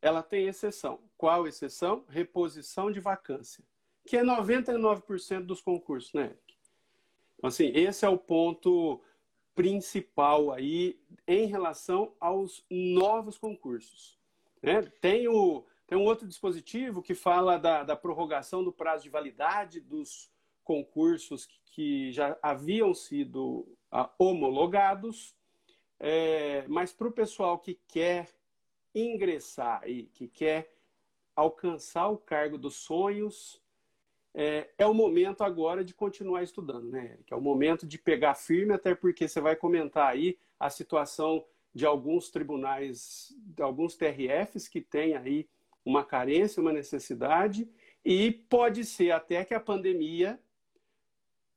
ela 0.00 0.22
tem 0.22 0.46
exceção. 0.46 1.00
Qual 1.16 1.46
exceção? 1.46 2.04
Reposição 2.08 2.90
de 2.90 3.00
vacância, 3.00 3.64
que 4.04 4.16
é 4.16 4.22
99% 4.22 5.46
dos 5.46 5.60
concursos, 5.60 6.12
né, 6.12 6.24
Eric? 6.24 6.56
Então, 7.36 7.48
assim, 7.48 7.72
esse 7.74 8.04
é 8.04 8.08
o 8.08 8.18
ponto 8.18 9.00
principal 9.60 10.50
aí 10.50 10.98
em 11.28 11.44
relação 11.44 12.14
aos 12.18 12.64
novos 12.70 13.36
concursos. 13.36 14.18
Né? 14.62 14.80
Tem, 15.02 15.28
o, 15.28 15.66
tem 15.86 15.98
um 15.98 16.04
outro 16.04 16.26
dispositivo 16.26 17.02
que 17.02 17.14
fala 17.14 17.58
da, 17.58 17.84
da 17.84 17.94
prorrogação 17.94 18.64
do 18.64 18.72
prazo 18.72 19.02
de 19.02 19.10
validade 19.10 19.78
dos 19.78 20.30
concursos 20.64 21.44
que, 21.44 21.60
que 21.66 22.10
já 22.10 22.38
haviam 22.40 22.94
sido 22.94 23.68
ah, 23.92 24.10
homologados, 24.18 25.36
é, 25.98 26.64
mas 26.66 26.94
para 26.94 27.08
o 27.08 27.12
pessoal 27.12 27.58
que 27.58 27.78
quer 27.86 28.30
ingressar 28.94 29.86
e 29.86 30.04
que 30.04 30.26
quer 30.26 30.74
alcançar 31.36 32.08
o 32.08 32.16
cargo 32.16 32.56
dos 32.56 32.76
sonhos, 32.76 33.59
é, 34.34 34.70
é, 34.78 34.86
o 34.86 34.94
momento 34.94 35.42
agora 35.42 35.84
de 35.84 35.92
continuar 35.92 36.42
estudando, 36.42 36.88
né, 36.88 37.12
Eric? 37.14 37.32
É 37.32 37.36
o 37.36 37.40
momento 37.40 37.86
de 37.86 37.98
pegar 37.98 38.34
firme, 38.34 38.72
até 38.72 38.94
porque 38.94 39.26
você 39.26 39.40
vai 39.40 39.56
comentar 39.56 40.08
aí 40.08 40.38
a 40.58 40.70
situação 40.70 41.44
de 41.74 41.84
alguns 41.84 42.30
tribunais, 42.30 43.34
de 43.38 43.62
alguns 43.62 43.96
TRFs 43.96 44.68
que 44.68 44.80
têm 44.80 45.16
aí 45.16 45.48
uma 45.84 46.04
carência, 46.04 46.60
uma 46.60 46.72
necessidade, 46.72 47.68
e 48.04 48.30
pode 48.30 48.84
ser 48.84 49.10
até 49.10 49.44
que 49.44 49.54
a 49.54 49.60
pandemia, 49.60 50.38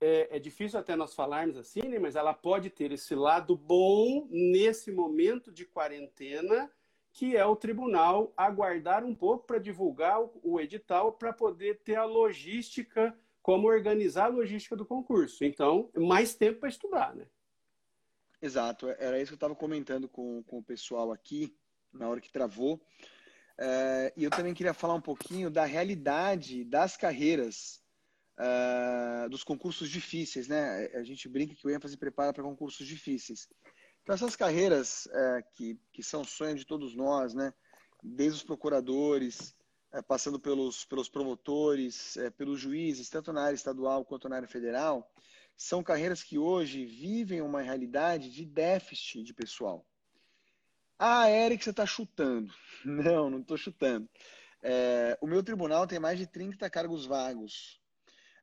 é, 0.01 0.37
é 0.37 0.39
difícil 0.39 0.79
até 0.79 0.95
nós 0.95 1.13
falarmos 1.13 1.57
assim, 1.57 1.81
né, 1.83 1.99
mas 1.99 2.15
ela 2.15 2.33
pode 2.33 2.69
ter 2.69 2.91
esse 2.91 3.15
lado 3.15 3.55
bom 3.55 4.27
nesse 4.29 4.91
momento 4.91 5.51
de 5.51 5.65
quarentena, 5.65 6.71
que 7.13 7.37
é 7.37 7.45
o 7.45 7.55
tribunal 7.55 8.33
aguardar 8.35 9.05
um 9.05 9.13
pouco 9.13 9.45
para 9.45 9.59
divulgar 9.59 10.19
o 10.43 10.59
edital 10.59 11.13
para 11.13 11.31
poder 11.31 11.79
ter 11.83 11.95
a 11.95 12.05
logística, 12.05 13.15
como 13.41 13.67
organizar 13.67 14.25
a 14.25 14.29
logística 14.29 14.75
do 14.75 14.85
concurso. 14.85 15.45
Então, 15.45 15.89
mais 15.95 16.33
tempo 16.33 16.61
para 16.61 16.69
estudar, 16.69 17.15
né? 17.15 17.27
Exato, 18.41 18.89
era 18.89 19.17
isso 19.19 19.27
que 19.27 19.33
eu 19.33 19.35
estava 19.35 19.55
comentando 19.55 20.09
com, 20.09 20.43
com 20.43 20.57
o 20.57 20.63
pessoal 20.63 21.11
aqui, 21.11 21.55
na 21.93 22.09
hora 22.09 22.19
que 22.19 22.31
travou. 22.31 22.81
É, 23.57 24.11
e 24.17 24.23
eu 24.23 24.31
também 24.31 24.53
queria 24.53 24.73
falar 24.73 24.95
um 24.95 25.01
pouquinho 25.01 25.51
da 25.51 25.65
realidade 25.65 26.63
das 26.63 26.97
carreiras 26.97 27.83
uh, 28.39 29.29
dos 29.29 29.43
concursos 29.43 29.89
difíceis, 29.89 30.47
né? 30.47 30.87
A 30.95 31.03
gente 31.03 31.29
brinca 31.29 31.53
que 31.55 31.65
o 31.65 31.69
ênfase 31.69 31.95
prepara 31.95 32.33
para 32.33 32.43
concursos 32.43 32.87
difíceis. 32.87 33.47
Então, 34.03 34.15
essas 34.15 34.35
carreiras 34.35 35.07
é, 35.11 35.43
que, 35.55 35.79
que 35.91 36.03
são 36.03 36.23
sonho 36.23 36.55
de 36.55 36.65
todos 36.65 36.93
nós, 36.93 37.33
né? 37.33 37.53
desde 38.03 38.39
os 38.39 38.43
procuradores, 38.43 39.55
é, 39.93 40.01
passando 40.01 40.39
pelos, 40.39 40.83
pelos 40.83 41.07
promotores, 41.07 42.17
é, 42.17 42.29
pelos 42.29 42.59
juízes, 42.59 43.09
tanto 43.09 43.31
na 43.31 43.43
área 43.43 43.55
estadual 43.55 44.03
quanto 44.03 44.27
na 44.27 44.35
área 44.35 44.47
federal, 44.47 45.09
são 45.55 45.81
carreiras 45.81 46.21
que 46.21 46.37
hoje 46.37 46.85
vivem 46.85 47.41
uma 47.41 47.61
realidade 47.61 48.29
de 48.29 48.45
déficit 48.45 49.23
de 49.23 49.33
pessoal. 49.33 49.85
Ah, 50.99 51.29
Eric, 51.29 51.63
você 51.63 51.69
está 51.69 51.85
chutando. 51.85 52.53
Não, 52.83 53.29
não 53.29 53.39
estou 53.39 53.57
chutando. 53.57 54.09
É, 54.61 55.17
o 55.21 55.27
meu 55.27 55.41
tribunal 55.41 55.87
tem 55.87 55.99
mais 55.99 56.19
de 56.19 56.27
30 56.27 56.69
cargos 56.69 57.05
vagos. 57.05 57.81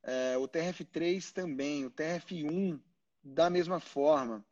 É, 0.03 0.37
o 0.39 0.49
TRF3 0.49 1.33
também, 1.33 1.85
o 1.85 1.91
TRF1 1.91 2.81
da 3.23 3.51
mesma 3.51 3.81
forma. 3.81 4.45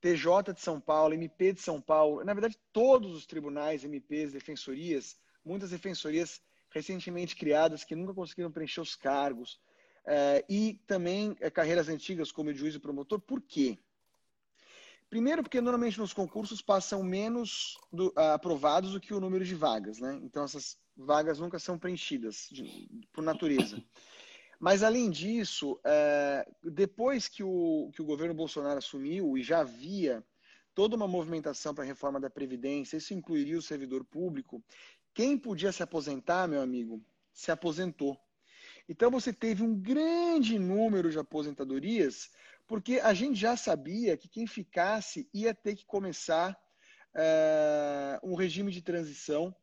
TJ 0.00 0.52
de 0.54 0.60
São 0.60 0.80
Paulo, 0.80 1.14
MP 1.14 1.52
de 1.52 1.60
São 1.60 1.80
Paulo, 1.80 2.24
na 2.24 2.32
verdade, 2.32 2.58
todos 2.72 3.14
os 3.14 3.26
tribunais, 3.26 3.84
MPs, 3.84 4.32
defensorias, 4.32 5.16
muitas 5.44 5.70
defensorias 5.70 6.40
recentemente 6.70 7.34
criadas 7.34 7.84
que 7.84 7.96
nunca 7.96 8.14
conseguiram 8.14 8.52
preencher 8.52 8.80
os 8.80 8.94
cargos, 8.94 9.60
é, 10.06 10.44
e 10.48 10.80
também 10.86 11.36
é, 11.40 11.50
carreiras 11.50 11.88
antigas, 11.88 12.32
como 12.32 12.52
juiz 12.52 12.74
e 12.74 12.78
promotor. 12.78 13.20
Por 13.20 13.42
quê? 13.42 13.78
Primeiro, 15.10 15.42
porque 15.42 15.60
normalmente 15.60 15.98
nos 15.98 16.12
concursos 16.12 16.60
passam 16.60 17.02
menos 17.02 17.78
do, 17.90 18.08
uh, 18.08 18.32
aprovados 18.34 18.92
do 18.92 19.00
que 19.00 19.14
o 19.14 19.20
número 19.20 19.44
de 19.44 19.54
vagas, 19.54 19.98
né? 19.98 20.20
Então 20.22 20.44
essas 20.44 20.78
vagas 20.94 21.38
nunca 21.38 21.58
são 21.58 21.78
preenchidas 21.78 22.46
de, 22.50 22.88
por 23.12 23.22
natureza. 23.24 23.82
Mas, 24.58 24.82
além 24.82 25.08
disso, 25.08 25.78
é, 25.84 26.46
depois 26.64 27.28
que 27.28 27.44
o, 27.44 27.90
que 27.94 28.02
o 28.02 28.04
governo 28.04 28.34
Bolsonaro 28.34 28.78
assumiu 28.78 29.38
e 29.38 29.42
já 29.42 29.60
havia 29.60 30.24
toda 30.74 30.96
uma 30.96 31.06
movimentação 31.06 31.74
para 31.74 31.84
a 31.84 31.86
reforma 31.86 32.18
da 32.18 32.28
Previdência, 32.28 32.96
isso 32.96 33.14
incluiria 33.14 33.58
o 33.58 33.62
servidor 33.62 34.04
público, 34.04 34.62
quem 35.14 35.38
podia 35.38 35.72
se 35.72 35.82
aposentar, 35.82 36.48
meu 36.48 36.60
amigo, 36.60 37.02
se 37.32 37.50
aposentou. 37.50 38.18
Então, 38.88 39.10
você 39.10 39.32
teve 39.32 39.62
um 39.62 39.78
grande 39.78 40.58
número 40.58 41.10
de 41.10 41.18
aposentadorias, 41.18 42.30
porque 42.66 43.00
a 43.00 43.14
gente 43.14 43.38
já 43.38 43.56
sabia 43.56 44.16
que 44.16 44.28
quem 44.28 44.46
ficasse 44.46 45.28
ia 45.32 45.54
ter 45.54 45.76
que 45.76 45.84
começar 45.84 46.58
é, 47.14 48.18
um 48.22 48.34
regime 48.34 48.72
de 48.72 48.82
transição 48.82 49.54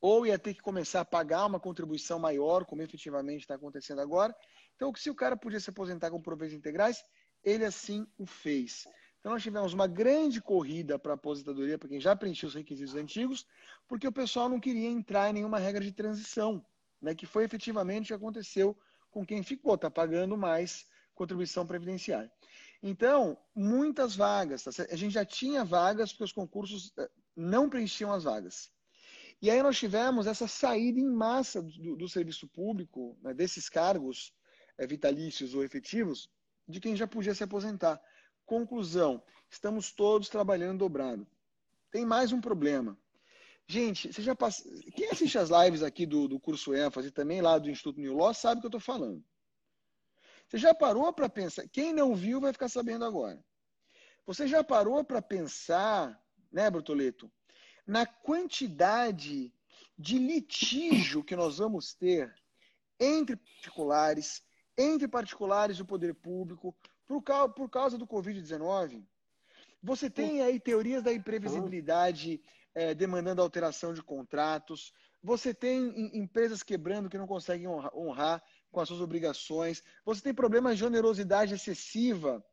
ou 0.00 0.26
ia 0.26 0.38
ter 0.38 0.54
que 0.54 0.62
começar 0.62 1.00
a 1.00 1.04
pagar 1.04 1.46
uma 1.46 1.60
contribuição 1.60 2.18
maior, 2.18 2.64
como 2.64 2.82
efetivamente 2.82 3.42
está 3.42 3.54
acontecendo 3.54 4.00
agora. 4.00 4.34
Então, 4.74 4.92
se 4.94 5.10
o 5.10 5.14
cara 5.14 5.36
podia 5.36 5.60
se 5.60 5.70
aposentar 5.70 6.10
com 6.10 6.22
proventos 6.22 6.54
integrais, 6.54 7.04
ele 7.44 7.64
assim 7.64 8.06
o 8.16 8.24
fez. 8.24 8.86
Então, 9.18 9.32
nós 9.32 9.42
tivemos 9.42 9.74
uma 9.74 9.86
grande 9.86 10.40
corrida 10.40 10.98
para 10.98 11.12
a 11.12 11.14
aposentadoria, 11.14 11.78
para 11.78 11.88
quem 11.88 12.00
já 12.00 12.16
preencheu 12.16 12.48
os 12.48 12.54
requisitos 12.54 12.94
antigos, 12.94 13.46
porque 13.86 14.08
o 14.08 14.12
pessoal 14.12 14.48
não 14.48 14.58
queria 14.58 14.88
entrar 14.88 15.28
em 15.28 15.34
nenhuma 15.34 15.58
regra 15.58 15.84
de 15.84 15.92
transição, 15.92 16.64
né, 17.00 17.14
que 17.14 17.26
foi 17.26 17.44
efetivamente 17.44 18.04
o 18.04 18.06
que 18.08 18.14
aconteceu 18.14 18.76
com 19.10 19.26
quem 19.26 19.42
ficou, 19.42 19.74
está 19.74 19.90
pagando 19.90 20.36
mais 20.36 20.86
contribuição 21.14 21.66
previdenciária. 21.66 22.32
Então, 22.82 23.36
muitas 23.54 24.16
vagas. 24.16 24.62
Tá? 24.62 24.70
A 24.90 24.96
gente 24.96 25.12
já 25.12 25.24
tinha 25.24 25.64
vagas 25.64 26.12
porque 26.12 26.24
os 26.24 26.32
concursos 26.32 26.92
eh, 26.98 27.10
não 27.36 27.68
preenchiam 27.68 28.10
as 28.10 28.24
vagas. 28.24 28.70
E 29.42 29.50
aí 29.50 29.62
nós 29.62 29.78
tivemos 29.78 30.26
essa 30.26 30.46
saída 30.46 31.00
em 31.00 31.08
massa 31.08 31.62
do, 31.62 31.96
do 31.96 32.08
serviço 32.08 32.46
público, 32.46 33.18
né, 33.22 33.32
desses 33.32 33.68
cargos 33.68 34.34
é, 34.76 34.86
vitalícios 34.86 35.54
ou 35.54 35.64
efetivos, 35.64 36.30
de 36.68 36.78
quem 36.78 36.94
já 36.94 37.06
podia 37.06 37.34
se 37.34 37.42
aposentar. 37.42 38.00
Conclusão: 38.44 39.22
estamos 39.48 39.92
todos 39.92 40.28
trabalhando 40.28 40.78
dobrado. 40.78 41.26
Tem 41.90 42.04
mais 42.04 42.32
um 42.32 42.40
problema. 42.40 42.98
Gente, 43.66 44.12
você 44.12 44.20
já 44.20 44.34
passa... 44.34 44.62
quem 44.94 45.08
assiste 45.10 45.38
as 45.38 45.48
lives 45.48 45.82
aqui 45.82 46.04
do, 46.04 46.26
do 46.26 46.40
curso 46.40 46.74
ênfase 46.74 47.10
também 47.10 47.40
lá 47.40 47.56
do 47.56 47.70
Instituto 47.70 48.00
New 48.00 48.16
Law 48.16 48.34
sabe 48.34 48.58
o 48.58 48.60
que 48.60 48.66
eu 48.66 48.68
estou 48.68 48.80
falando. 48.80 49.24
Você 50.48 50.58
já 50.58 50.74
parou 50.74 51.12
para 51.12 51.28
pensar? 51.28 51.68
Quem 51.68 51.92
não 51.92 52.14
viu 52.14 52.40
vai 52.40 52.52
ficar 52.52 52.68
sabendo 52.68 53.04
agora. 53.04 53.42
Você 54.26 54.48
já 54.48 54.64
parou 54.64 55.04
para 55.04 55.22
pensar, 55.22 56.20
né, 56.50 56.68
Bertoleto, 56.68 57.30
na 57.86 58.06
quantidade 58.06 59.52
de 59.98 60.18
litígio 60.18 61.24
que 61.24 61.36
nós 61.36 61.58
vamos 61.58 61.94
ter 61.94 62.34
entre 62.98 63.36
particulares, 63.36 64.42
entre 64.76 65.08
particulares 65.08 65.78
e 65.78 65.82
o 65.82 65.86
poder 65.86 66.14
público, 66.14 66.74
por, 67.06 67.22
causa, 67.22 67.52
por 67.52 67.68
causa 67.68 67.98
do 67.98 68.06
Covid-19. 68.06 69.04
Você 69.82 70.10
tem 70.10 70.42
aí 70.42 70.60
teorias 70.60 71.02
da 71.02 71.12
imprevisibilidade 71.12 72.40
é, 72.74 72.94
demandando 72.94 73.42
alteração 73.42 73.94
de 73.94 74.02
contratos. 74.02 74.92
Você 75.22 75.52
tem 75.52 76.16
empresas 76.16 76.62
quebrando 76.62 77.08
que 77.08 77.18
não 77.18 77.26
conseguem 77.26 77.66
honrar, 77.66 77.96
honrar 77.96 78.44
com 78.70 78.80
as 78.80 78.88
suas 78.88 79.00
obrigações. 79.00 79.82
Você 80.04 80.22
tem 80.22 80.34
problemas 80.34 80.78
de 80.78 80.84
onerosidade 80.84 81.54
excessiva 81.54 82.44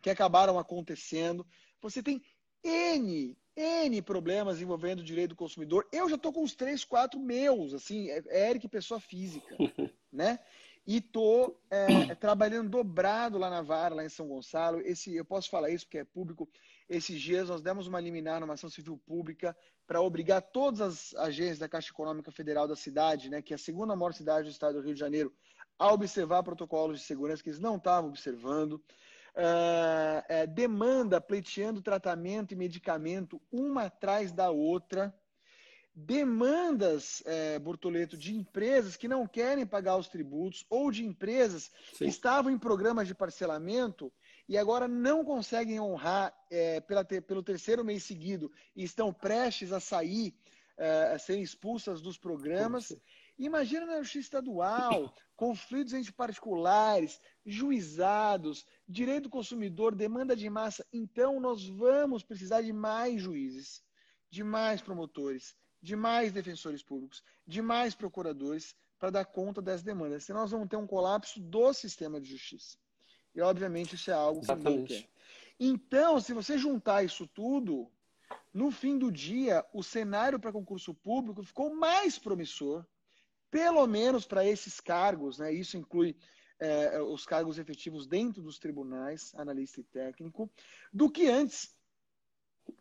que 0.00 0.10
acabaram 0.10 0.58
acontecendo. 0.58 1.46
Você 1.80 2.02
tem 2.02 2.22
N 2.64 3.36
N 3.58 4.00
problemas 4.02 4.60
envolvendo 4.60 5.00
o 5.00 5.04
direito 5.04 5.30
do 5.30 5.36
consumidor. 5.36 5.86
Eu 5.92 6.08
já 6.08 6.14
estou 6.14 6.32
com 6.32 6.42
uns 6.42 6.54
três, 6.54 6.84
quatro 6.84 7.18
meus, 7.18 7.74
assim, 7.74 8.08
é, 8.08 8.22
é 8.28 8.50
Eric, 8.50 8.68
pessoa 8.68 9.00
física, 9.00 9.56
né? 10.12 10.38
E 10.86 11.00
tô 11.00 11.54
é, 11.68 12.14
trabalhando 12.14 12.70
dobrado 12.70 13.36
lá 13.36 13.50
na 13.50 13.60
Vara, 13.60 13.96
lá 13.96 14.04
em 14.04 14.08
São 14.08 14.28
Gonçalo. 14.28 14.80
Esse, 14.80 15.14
eu 15.14 15.24
posso 15.24 15.50
falar 15.50 15.68
isso 15.68 15.84
porque 15.84 15.98
é 15.98 16.04
público. 16.04 16.48
Esses 16.88 17.20
dias 17.20 17.50
nós 17.50 17.60
demos 17.60 17.86
uma 17.86 18.00
liminar 18.00 18.40
numa 18.40 18.54
ação 18.54 18.70
civil 18.70 18.96
pública 18.96 19.54
para 19.86 20.00
obrigar 20.00 20.40
todas 20.40 20.80
as 20.80 21.14
agências 21.16 21.58
da 21.58 21.68
Caixa 21.68 21.90
Econômica 21.90 22.32
Federal 22.32 22.66
da 22.66 22.76
cidade, 22.76 23.28
né, 23.28 23.42
que 23.42 23.52
é 23.52 23.56
a 23.56 23.58
segunda 23.58 23.94
maior 23.94 24.14
cidade 24.14 24.48
do 24.48 24.50
estado 24.50 24.74
do 24.74 24.80
Rio 24.80 24.94
de 24.94 25.00
Janeiro, 25.00 25.30
a 25.78 25.92
observar 25.92 26.42
protocolos 26.42 27.00
de 27.00 27.04
segurança 27.04 27.42
que 27.42 27.50
eles 27.50 27.60
não 27.60 27.76
estavam 27.76 28.08
observando. 28.08 28.82
Uh, 29.38 30.18
é, 30.28 30.46
demanda 30.48 31.20
pleiteando 31.20 31.80
tratamento 31.80 32.52
e 32.52 32.56
medicamento 32.56 33.40
uma 33.52 33.84
atrás 33.84 34.32
da 34.32 34.50
outra 34.50 35.14
demandas, 36.06 37.22
é, 37.26 37.58
Bortoleto, 37.58 38.16
de 38.16 38.34
empresas 38.34 38.96
que 38.96 39.08
não 39.08 39.26
querem 39.26 39.66
pagar 39.66 39.96
os 39.96 40.08
tributos 40.08 40.64
ou 40.70 40.92
de 40.92 41.04
empresas 41.04 41.72
Sim. 41.92 42.04
que 42.04 42.10
estavam 42.10 42.52
em 42.52 42.58
programas 42.58 43.08
de 43.08 43.14
parcelamento 43.14 44.12
e 44.48 44.56
agora 44.56 44.86
não 44.86 45.24
conseguem 45.24 45.80
honrar 45.80 46.32
é, 46.50 46.80
pela 46.80 47.04
pelo 47.04 47.42
terceiro 47.42 47.84
mês 47.84 48.04
seguido 48.04 48.50
e 48.76 48.84
estão 48.84 49.12
prestes 49.12 49.72
a 49.72 49.80
sair, 49.80 50.34
é, 50.76 51.14
a 51.14 51.18
serem 51.18 51.42
expulsas 51.42 52.00
dos 52.00 52.16
programas. 52.16 52.96
Imagina 53.38 53.86
na 53.86 54.02
justiça 54.02 54.26
estadual, 54.26 55.14
conflitos 55.36 55.94
entre 55.94 56.10
particulares, 56.12 57.20
juizados, 57.46 58.66
direito 58.88 59.24
do 59.24 59.30
consumidor, 59.30 59.94
demanda 59.94 60.34
de 60.34 60.50
massa. 60.50 60.84
Então, 60.92 61.38
nós 61.38 61.68
vamos 61.68 62.24
precisar 62.24 62.62
de 62.62 62.72
mais 62.72 63.22
juízes, 63.22 63.82
de 64.28 64.42
mais 64.42 64.82
promotores, 64.82 65.54
de 65.80 65.94
mais 65.94 66.32
defensores 66.32 66.82
públicos, 66.82 67.22
de 67.46 67.62
mais 67.62 67.94
procuradores 67.94 68.74
para 68.98 69.10
dar 69.10 69.24
conta 69.24 69.62
das 69.62 69.82
demandas. 69.84 70.24
Senão 70.24 70.40
nós 70.40 70.50
vamos 70.50 70.68
ter 70.68 70.76
um 70.76 70.86
colapso 70.86 71.40
do 71.40 71.72
sistema 71.72 72.20
de 72.20 72.28
justiça. 72.28 72.76
E, 73.34 73.40
obviamente, 73.40 73.94
isso 73.94 74.10
é 74.10 74.14
algo 74.14 74.40
que 74.40 74.52
ninguém 74.52 74.84
quer. 74.84 75.08
Então, 75.60 76.20
se 76.20 76.32
você 76.32 76.58
juntar 76.58 77.04
isso 77.04 77.24
tudo, 77.28 77.88
no 78.52 78.72
fim 78.72 78.98
do 78.98 79.12
dia, 79.12 79.64
o 79.72 79.82
cenário 79.82 80.40
para 80.40 80.52
concurso 80.52 80.92
público 80.92 81.44
ficou 81.44 81.72
mais 81.74 82.18
promissor, 82.18 82.84
pelo 83.50 83.86
menos 83.86 84.26
para 84.26 84.44
esses 84.44 84.80
cargos, 84.80 85.38
né? 85.38 85.52
isso 85.52 85.76
inclui 85.76 86.16
é, 86.58 87.00
os 87.00 87.24
cargos 87.24 87.58
efetivos 87.58 88.06
dentro 88.06 88.42
dos 88.42 88.58
tribunais, 88.58 89.34
analista 89.34 89.80
e 89.80 89.84
técnico, 89.84 90.50
do 90.92 91.10
que 91.10 91.28
antes. 91.28 91.74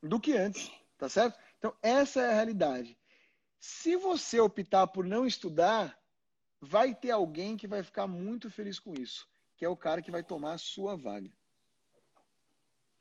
Do 0.02 0.20
que 0.20 0.34
antes. 0.34 0.72
Tá 0.98 1.08
certo? 1.08 1.38
Então, 1.58 1.76
essa 1.82 2.22
é 2.22 2.30
a 2.30 2.34
realidade. 2.34 2.98
Se 3.60 3.96
você 3.96 4.40
optar 4.40 4.88
por 4.88 5.06
não 5.06 5.26
estudar, 5.26 5.98
vai 6.60 6.94
ter 6.94 7.12
alguém 7.12 7.56
que 7.56 7.68
vai 7.68 7.84
ficar 7.84 8.08
muito 8.08 8.50
feliz 8.50 8.80
com 8.80 8.94
isso, 8.94 9.28
que 9.56 9.66
é 9.66 9.70
o 9.70 9.78
cara 9.78 10.02
que 10.02 10.12
vai 10.12 10.24
tomar 10.24 10.54
a 10.54 10.58
sua 10.58 10.96
vaga. 10.96 11.32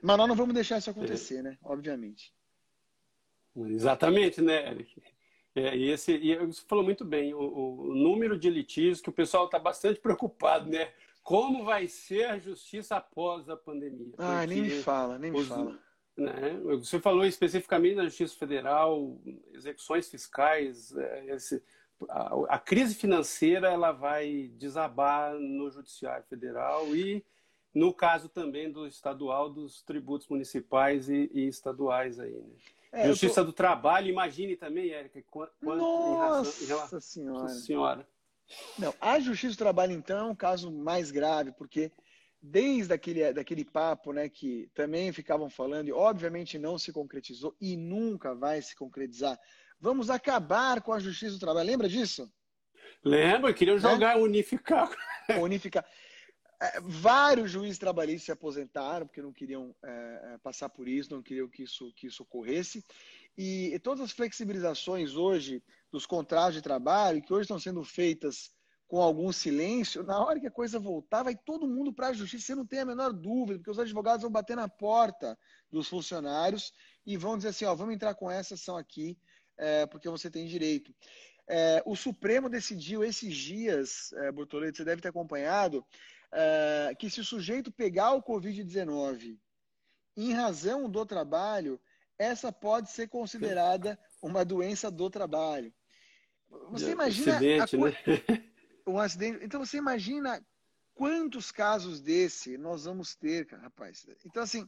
Mas 0.02 0.16
nós 0.18 0.28
não 0.28 0.36
vamos 0.36 0.54
deixar 0.54 0.78
isso 0.78 0.90
acontecer, 0.90 1.38
é. 1.38 1.42
né? 1.42 1.58
Obviamente. 1.62 2.34
Exatamente, 3.56 4.42
né, 4.42 4.70
Eric? 4.70 5.02
É, 5.56 5.74
e 5.74 5.90
esse, 5.90 6.12
e 6.12 6.36
você 6.36 6.62
falou 6.68 6.84
muito 6.84 7.02
bem, 7.02 7.32
o, 7.32 7.38
o 7.40 7.94
número 7.94 8.38
de 8.38 8.50
litígios 8.50 9.00
que 9.00 9.08
o 9.08 9.12
pessoal 9.12 9.46
está 9.46 9.58
bastante 9.58 9.98
preocupado, 10.00 10.68
né? 10.68 10.92
Como 11.22 11.64
vai 11.64 11.88
ser 11.88 12.26
a 12.26 12.38
justiça 12.38 12.96
após 12.96 13.48
a 13.48 13.56
pandemia? 13.56 14.12
Ah, 14.18 14.46
nem 14.46 14.60
me 14.60 14.70
fala, 14.82 15.18
nem 15.18 15.30
me 15.30 15.40
os, 15.40 15.48
fala. 15.48 15.76
Né? 16.16 16.60
Você 16.78 17.00
falou 17.00 17.24
especificamente 17.24 17.96
da 17.96 18.04
Justiça 18.04 18.36
Federal, 18.36 19.18
execuções 19.52 20.08
fiscais, 20.08 20.94
é, 20.94 21.34
esse, 21.34 21.62
a, 22.08 22.54
a, 22.54 22.58
crise 22.58 22.94
financeira 22.94 23.68
ela 23.68 23.92
vai 23.92 24.50
desabar 24.54 25.34
no 25.34 25.70
Judiciário 25.70 26.24
Federal 26.26 26.94
e 26.94 27.24
no 27.74 27.92
caso 27.92 28.28
também 28.28 28.70
do 28.70 28.86
estadual, 28.86 29.50
dos 29.50 29.82
tributos 29.82 30.28
municipais 30.28 31.08
e, 31.08 31.30
e 31.34 31.48
estaduais 31.48 32.20
aí, 32.20 32.32
né? 32.32 32.54
É, 32.96 33.08
Justiça 33.08 33.42
tô... 33.42 33.48
do 33.48 33.52
Trabalho, 33.52 34.08
imagine 34.08 34.56
também, 34.56 34.90
Érica, 34.90 35.22
quanto 35.30 35.52
Nossa 35.60 36.96
em 36.96 36.96
em 36.96 37.00
senhora. 37.00 37.48
senhora. 37.48 38.08
Não, 38.78 38.94
a 39.00 39.20
Justiça 39.20 39.54
do 39.54 39.58
Trabalho, 39.58 39.92
então, 39.92 40.18
é 40.18 40.30
um 40.30 40.34
caso 40.34 40.72
mais 40.72 41.10
grave, 41.10 41.52
porque 41.52 41.92
desde 42.40 42.94
aquele, 42.94 43.32
daquele 43.34 43.64
papo 43.64 44.12
né, 44.12 44.30
que 44.30 44.70
também 44.74 45.12
ficavam 45.12 45.50
falando, 45.50 45.88
e 45.88 45.92
obviamente 45.92 46.58
não 46.58 46.78
se 46.78 46.90
concretizou 46.90 47.54
e 47.60 47.76
nunca 47.76 48.34
vai 48.34 48.62
se 48.62 48.74
concretizar. 48.74 49.38
Vamos 49.78 50.08
acabar 50.08 50.80
com 50.80 50.92
a 50.92 50.98
justiça 50.98 51.34
do 51.34 51.40
trabalho. 51.40 51.66
Lembra 51.66 51.88
disso? 51.88 52.32
Lembro, 53.04 53.52
queriam 53.52 53.78
jogar, 53.78 54.16
é? 54.16 54.20
unificar. 54.20 54.90
Unificar. 55.38 55.84
É, 56.60 56.80
vários 56.80 57.50
juízes 57.50 57.78
trabalhistas 57.78 58.24
se 58.24 58.32
aposentaram 58.32 59.06
porque 59.06 59.20
não 59.20 59.32
queriam 59.32 59.74
é, 59.84 59.90
é, 60.34 60.38
passar 60.38 60.70
por 60.70 60.88
isso, 60.88 61.14
não 61.14 61.22
queriam 61.22 61.48
que 61.48 61.62
isso, 61.62 61.92
que 61.94 62.06
isso 62.06 62.22
ocorresse. 62.22 62.84
E, 63.36 63.74
e 63.74 63.78
todas 63.78 64.04
as 64.04 64.12
flexibilizações 64.12 65.14
hoje 65.14 65.62
dos 65.92 66.06
contratos 66.06 66.54
de 66.54 66.62
trabalho, 66.62 67.20
que 67.22 67.32
hoje 67.32 67.42
estão 67.42 67.58
sendo 67.58 67.84
feitas 67.84 68.54
com 68.88 69.02
algum 69.02 69.32
silêncio, 69.32 70.02
na 70.04 70.24
hora 70.24 70.38
que 70.38 70.46
a 70.46 70.50
coisa 70.50 70.78
voltar, 70.78 71.24
vai 71.24 71.36
todo 71.36 71.66
mundo 71.66 71.92
para 71.92 72.08
a 72.08 72.12
justiça, 72.12 72.46
você 72.46 72.54
não 72.54 72.64
tem 72.64 72.80
a 72.80 72.84
menor 72.84 73.12
dúvida, 73.12 73.58
porque 73.58 73.70
os 73.70 73.78
advogados 73.78 74.22
vão 74.22 74.30
bater 74.30 74.56
na 74.56 74.68
porta 74.68 75.36
dos 75.70 75.88
funcionários 75.88 76.72
e 77.04 77.16
vão 77.16 77.36
dizer 77.36 77.48
assim, 77.48 77.64
ó, 77.64 77.74
vamos 77.74 77.94
entrar 77.94 78.14
com 78.14 78.30
essa 78.30 78.54
ação 78.54 78.76
aqui, 78.76 79.18
é, 79.58 79.86
porque 79.86 80.08
você 80.08 80.30
tem 80.30 80.46
direito. 80.46 80.94
É, 81.48 81.82
o 81.84 81.96
Supremo 81.96 82.48
decidiu 82.48 83.04
esses 83.04 83.36
dias, 83.36 84.12
é, 84.14 84.32
Bortoleto, 84.32 84.78
você 84.78 84.84
deve 84.84 85.02
ter 85.02 85.08
acompanhado, 85.08 85.84
é, 86.32 86.94
que 86.98 87.08
se 87.10 87.20
o 87.20 87.24
sujeito 87.24 87.70
pegar 87.70 88.12
o 88.12 88.22
Covid-19 88.22 89.38
em 90.16 90.32
razão 90.32 90.88
do 90.88 91.04
trabalho, 91.04 91.80
essa 92.18 92.50
pode 92.50 92.90
ser 92.90 93.08
considerada 93.08 93.98
uma 94.22 94.44
doença 94.44 94.90
do 94.90 95.10
trabalho. 95.10 95.72
Você 96.70 96.92
imagina 96.92 97.36
Acidente, 97.36 97.76
né? 97.76 97.92
um 98.86 98.98
acidente. 98.98 99.44
Então 99.44 99.64
você 99.64 99.76
imagina 99.76 100.44
quantos 100.94 101.52
casos 101.52 102.00
desse 102.00 102.56
nós 102.56 102.84
vamos 102.84 103.14
ter, 103.14 103.46
rapaz. 103.50 104.06
Então, 104.24 104.42
assim, 104.42 104.66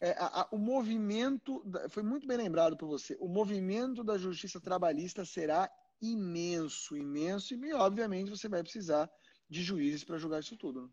é, 0.00 0.10
a, 0.18 0.42
a, 0.42 0.48
o 0.50 0.58
movimento, 0.58 1.64
foi 1.88 2.02
muito 2.02 2.26
bem 2.26 2.36
lembrado 2.36 2.76
por 2.76 2.86
você, 2.86 3.16
o 3.18 3.28
movimento 3.28 4.04
da 4.04 4.18
justiça 4.18 4.60
trabalhista 4.60 5.24
será 5.24 5.70
imenso, 6.02 6.96
imenso, 6.96 7.54
e 7.54 7.72
obviamente 7.72 8.28
você 8.28 8.48
vai 8.48 8.62
precisar 8.62 9.08
de 9.54 9.62
juízes 9.62 10.02
para 10.02 10.18
julgar 10.18 10.40
isso 10.40 10.56
tudo. 10.56 10.82
Né? 10.82 10.88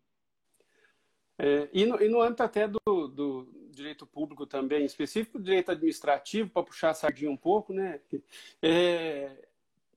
É, 1.37 1.69
e, 1.73 1.85
no, 1.85 1.99
e 2.01 2.07
no 2.07 2.21
âmbito 2.21 2.43
até 2.43 2.67
do, 2.67 2.79
do, 2.85 3.47
direito 3.71 4.05
público 4.05 4.45
também, 4.45 4.85
específico 4.85 5.39
do 5.39 5.43
direito 5.43 5.71
administrativo, 5.71 6.49
para 6.51 6.63
puxar 6.63 6.91
a 6.91 6.93
sardinha 6.93 7.31
um 7.31 7.37
pouco, 7.37 7.73
né? 7.73 7.99
É, 8.61 9.31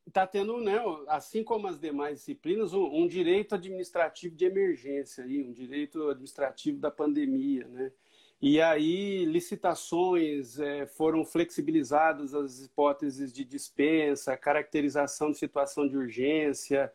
está 0.07 0.27
tendo, 0.27 0.59
né, 0.61 0.81
assim 1.09 1.43
como 1.43 1.67
as 1.67 1.79
demais 1.79 2.19
disciplinas, 2.19 2.73
um, 2.73 2.85
um, 2.85 3.07
direito 3.07 3.55
administrativo 3.55 4.35
de 4.35 4.45
emergência, 4.45 5.25
aí, 5.25 5.43
um 5.43 5.53
direito 5.53 6.09
administrativo 6.09 6.79
da 6.79 6.91
pandemia. 6.91 7.67
Né? 7.69 7.93
E 8.41 8.61
aí, 8.61 9.25
licitações 9.25 10.59
é, 10.61 10.87
foram 10.87 11.25
flexibilizadas 11.25 12.35
as 12.35 12.65
hipóteses 12.65 13.33
de 13.33 13.45
dispensa, 13.45 14.37
caracterização 14.37 15.31
de 15.31 15.39
situação 15.39 15.89
de 15.89 15.97
urgência, 15.97 16.93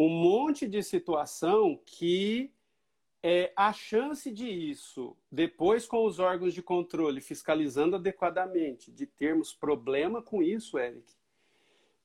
um 0.00 0.08
monte 0.08 0.66
de 0.66 0.82
situação 0.82 1.78
que 1.84 2.50
é, 3.22 3.52
a 3.54 3.70
chance 3.70 4.30
de 4.30 4.48
isso, 4.48 5.14
depois 5.30 5.86
com 5.86 6.06
os 6.06 6.18
órgãos 6.18 6.54
de 6.54 6.62
controle 6.62 7.20
fiscalizando 7.20 7.96
adequadamente, 7.96 8.90
de 8.90 9.04
termos 9.04 9.52
problema 9.52 10.22
com 10.22 10.42
isso, 10.42 10.78
Eric, 10.78 11.04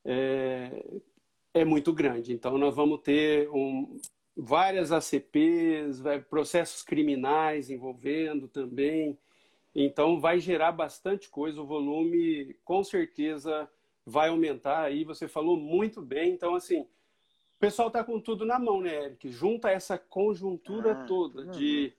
é, 0.03 1.01
é 1.53 1.63
muito 1.63 1.93
grande. 1.93 2.34
Então, 2.34 2.58
nós 2.58 2.75
vamos 2.75 2.99
ter 3.01 3.49
um, 3.49 3.97
várias 4.36 4.91
ACPs, 4.91 6.03
processos 6.30 6.84
criminais 6.84 7.69
envolvendo 7.69 8.49
também. 8.49 9.17
Então, 9.74 10.19
vai 10.19 10.38
gerar 10.39 10.74
bastante 10.74 11.30
coisa. 11.30 11.61
O 11.61 11.65
volume, 11.65 12.57
com 12.65 12.84
certeza, 12.84 13.69
vai 14.05 14.28
aumentar. 14.28 14.84
Aí 14.84 15.05
você 15.05 15.30
falou 15.30 15.55
muito 15.55 16.01
bem. 16.01 16.34
Então, 16.34 16.55
assim, 16.55 16.86
o 17.56 17.60
pessoal 17.60 17.88
está 17.88 18.03
com 18.03 18.20
tudo 18.20 18.45
na 18.45 18.60
mão, 18.60 18.82
né, 18.82 19.06
Eric? 19.06 19.32
Junta 19.32 19.70
essa 19.70 19.97
conjuntura 19.97 20.91
ah, 20.91 21.06
toda 21.06 21.45
de 21.45 21.93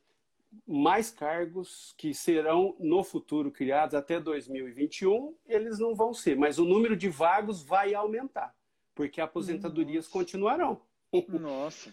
mais 0.67 1.11
cargos 1.11 1.95
que 1.97 2.15
serão 2.15 2.77
no 2.79 3.03
futuro 3.03 3.51
criados 3.51 3.95
até 3.95 4.21
2021, 4.21 5.35
eles 5.47 5.79
não 5.79 5.95
vão 5.95 6.15
ser, 6.15 6.37
mas 6.37 6.59
o 6.59 6.65
número 6.65 6.97
de 6.97 7.09
vagos 7.09 7.63
vai 7.63 7.95
aumentar, 7.95 8.55
porque 8.95 9.21
aposentadorias 9.21 10.05
Nossa. 10.07 10.11
continuarão. 10.11 10.81
Nossa, 11.29 11.93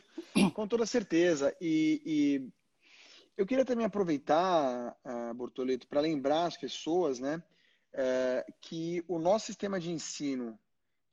com 0.53 0.68
toda 0.68 0.86
certeza. 0.86 1.55
E, 1.59 2.01
e 2.05 2.49
eu 3.38 3.45
queria 3.45 3.66
também 3.66 3.86
aproveitar, 3.86 4.95
uh, 5.05 5.34
Bortoleto, 5.34 5.88
para 5.88 6.01
lembrar 6.01 6.45
as 6.45 6.57
pessoas, 6.57 7.20
né, 7.20 7.41
uh, 7.93 8.53
que 8.61 9.03
o 9.07 9.20
nosso 9.20 9.47
sistema 9.47 9.80
de 9.80 9.91
ensino, 9.91 10.57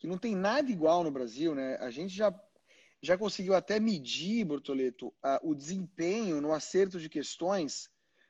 que 0.01 0.07
não 0.07 0.17
tem 0.17 0.35
nada 0.35 0.71
igual 0.71 1.05
no 1.05 1.11
Brasil, 1.11 1.55
né, 1.55 1.77
a 1.77 1.91
gente 1.91 2.15
já 2.15 2.35
já 3.03 3.17
conseguiu 3.17 3.55
até 3.55 3.81
medir, 3.81 4.45
Bortoleto, 4.45 5.11
o 5.43 5.55
desempenho 5.55 6.39
no 6.39 6.53
acerto 6.53 7.01
de 7.01 7.09
questões 7.09 7.89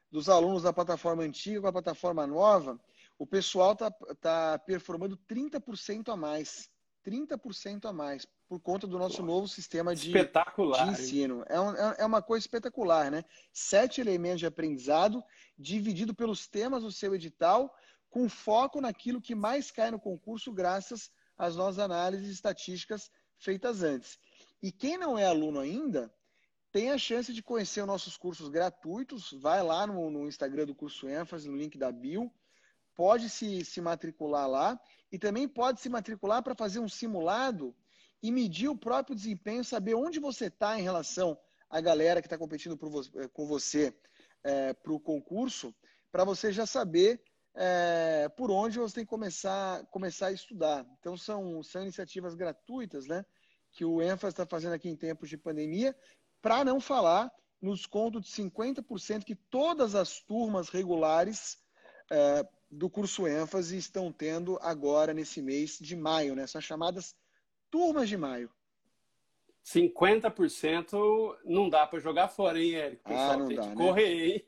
dos 0.08 0.28
alunos 0.28 0.62
da 0.62 0.72
plataforma 0.72 1.24
antiga 1.24 1.60
com 1.60 1.66
a 1.66 1.72
plataforma 1.72 2.24
nova, 2.24 2.80
o 3.18 3.26
pessoal 3.26 3.72
está 3.72 3.90
tá 4.20 4.58
performando 4.60 5.16
30% 5.28 6.08
a 6.12 6.16
mais. 6.16 6.70
30% 7.04 7.86
a 7.86 7.92
mais, 7.92 8.24
por 8.48 8.60
conta 8.60 8.86
do 8.86 8.96
nosso 8.96 9.16
Pô, 9.16 9.24
novo 9.24 9.48
sistema 9.48 9.92
de, 9.92 10.12
de 10.12 10.90
ensino. 10.90 11.42
É, 11.48 11.58
um, 11.58 11.74
é, 11.74 11.96
é 12.00 12.06
uma 12.06 12.22
coisa 12.22 12.44
espetacular, 12.44 13.10
né? 13.10 13.24
Sete 13.52 14.00
elementos 14.00 14.38
de 14.38 14.46
aprendizado, 14.46 15.24
dividido 15.58 16.14
pelos 16.14 16.46
temas 16.46 16.84
do 16.84 16.92
seu 16.92 17.12
edital, 17.12 17.74
com 18.08 18.28
foco 18.28 18.80
naquilo 18.80 19.20
que 19.20 19.34
mais 19.34 19.72
cai 19.72 19.90
no 19.90 19.98
concurso, 19.98 20.52
graças 20.52 21.10
às 21.40 21.56
nossas 21.56 21.78
análises 21.78 22.28
estatísticas 22.28 23.10
feitas 23.38 23.82
antes. 23.82 24.18
E 24.62 24.70
quem 24.70 24.98
não 24.98 25.18
é 25.18 25.24
aluno 25.24 25.58
ainda, 25.58 26.12
tem 26.70 26.90
a 26.90 26.98
chance 26.98 27.32
de 27.32 27.42
conhecer 27.42 27.80
os 27.80 27.86
nossos 27.86 28.14
cursos 28.14 28.50
gratuitos. 28.50 29.32
Vai 29.40 29.62
lá 29.62 29.86
no, 29.86 30.10
no 30.10 30.28
Instagram 30.28 30.66
do 30.66 30.74
curso 30.74 31.08
ênfase, 31.08 31.48
no 31.48 31.56
link 31.56 31.78
da 31.78 31.90
bio. 31.90 32.30
Pode 32.94 33.30
se, 33.30 33.64
se 33.64 33.80
matricular 33.80 34.46
lá 34.46 34.78
e 35.10 35.18
também 35.18 35.48
pode 35.48 35.80
se 35.80 35.88
matricular 35.88 36.42
para 36.42 36.54
fazer 36.54 36.78
um 36.78 36.88
simulado 36.88 37.74
e 38.22 38.30
medir 38.30 38.68
o 38.68 38.76
próprio 38.76 39.16
desempenho, 39.16 39.64
saber 39.64 39.94
onde 39.94 40.20
você 40.20 40.46
está 40.46 40.78
em 40.78 40.82
relação 40.82 41.38
à 41.70 41.80
galera 41.80 42.20
que 42.20 42.26
está 42.26 42.36
competindo 42.36 42.76
vo 42.76 43.02
com 43.32 43.46
você 43.46 43.96
é, 44.44 44.74
para 44.74 44.92
o 44.92 45.00
concurso, 45.00 45.74
para 46.12 46.22
você 46.22 46.52
já 46.52 46.66
saber 46.66 47.22
é, 47.54 48.28
por 48.36 48.50
onde 48.50 48.78
você 48.78 48.96
tem 48.96 49.04
que 49.04 49.10
começar, 49.10 49.84
começar 49.86 50.28
a 50.28 50.32
estudar. 50.32 50.86
Então, 50.98 51.16
são, 51.16 51.62
são 51.62 51.82
iniciativas 51.82 52.34
gratuitas, 52.34 53.06
né? 53.06 53.24
Que 53.72 53.84
o 53.84 54.00
ênfase 54.02 54.32
está 54.32 54.46
fazendo 54.46 54.72
aqui 54.72 54.88
em 54.88 54.96
tempos 54.96 55.28
de 55.28 55.36
pandemia, 55.36 55.96
para 56.40 56.64
não 56.64 56.80
falar 56.80 57.30
no 57.60 57.74
desconto 57.74 58.20
de 58.20 58.28
50% 58.28 59.24
que 59.24 59.34
todas 59.34 59.94
as 59.94 60.20
turmas 60.20 60.70
regulares 60.70 61.58
é, 62.10 62.46
do 62.70 62.88
curso 62.88 63.26
ênfase 63.26 63.76
estão 63.76 64.12
tendo 64.12 64.58
agora 64.62 65.12
nesse 65.12 65.42
mês 65.42 65.78
de 65.78 65.96
maio, 65.96 66.34
né? 66.34 66.46
São 66.46 66.60
chamadas 66.60 67.14
turmas 67.70 68.08
de 68.08 68.16
maio. 68.16 68.50
50% 69.64 71.36
não 71.44 71.68
dá 71.68 71.86
para 71.86 72.00
jogar 72.00 72.28
fora, 72.28 72.58
hein, 72.58 72.74
Érico? 72.74 73.02
O 73.04 73.08
pessoal 73.08 73.30
ah, 73.30 73.36
não 73.36 73.46
tem 73.46 73.56
dá, 73.56 73.62
que 73.62 73.68
né? 73.68 73.74
correr, 73.74 74.24
hein? 74.26 74.44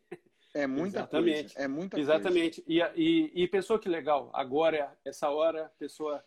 É 0.54 0.66
muita 0.66 0.98
Exatamente. 0.98 1.54
coisa. 1.54 1.58
É 1.58 1.68
muita 1.68 2.00
Exatamente. 2.00 2.62
Coisa. 2.62 2.92
E, 2.96 3.32
e, 3.34 3.44
e 3.44 3.48
pensou 3.48 3.78
que 3.78 3.88
legal, 3.88 4.30
agora, 4.32 4.92
essa 5.04 5.30
hora, 5.30 5.66
a 5.66 5.68
pessoa, 5.70 6.22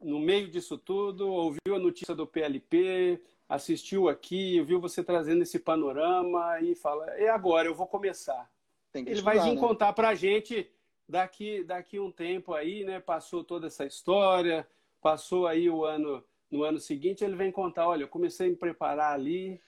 no 0.00 0.18
meio 0.18 0.48
disso 0.48 0.76
tudo, 0.76 1.28
ouviu 1.28 1.74
a 1.74 1.78
notícia 1.78 2.14
do 2.14 2.26
PLP, 2.26 3.20
assistiu 3.48 4.08
aqui, 4.08 4.60
viu 4.62 4.80
você 4.80 5.04
trazendo 5.04 5.42
esse 5.42 5.58
panorama 5.58 6.60
e 6.60 6.74
fala, 6.74 7.08
é 7.12 7.28
agora, 7.28 7.68
eu 7.68 7.74
vou 7.74 7.86
começar. 7.86 8.50
Ele 8.92 9.10
estudar, 9.12 9.34
vai 9.34 9.44
vir 9.44 9.54
né? 9.54 9.60
contar 9.60 9.92
para 9.92 10.08
a 10.08 10.14
gente 10.14 10.70
daqui, 11.08 11.62
daqui 11.64 11.98
um 11.98 12.10
tempo 12.10 12.54
aí, 12.54 12.84
né? 12.84 13.00
Passou 13.00 13.44
toda 13.44 13.66
essa 13.66 13.84
história, 13.84 14.66
passou 15.00 15.46
aí 15.46 15.68
o 15.68 15.84
ano, 15.84 16.24
no 16.50 16.62
ano 16.64 16.78
seguinte, 16.78 17.24
ele 17.24 17.36
vem 17.36 17.52
contar, 17.52 17.88
olha, 17.88 18.02
eu 18.02 18.08
comecei 18.08 18.46
a 18.46 18.50
me 18.50 18.56
preparar 18.56 19.12
ali, 19.12 19.60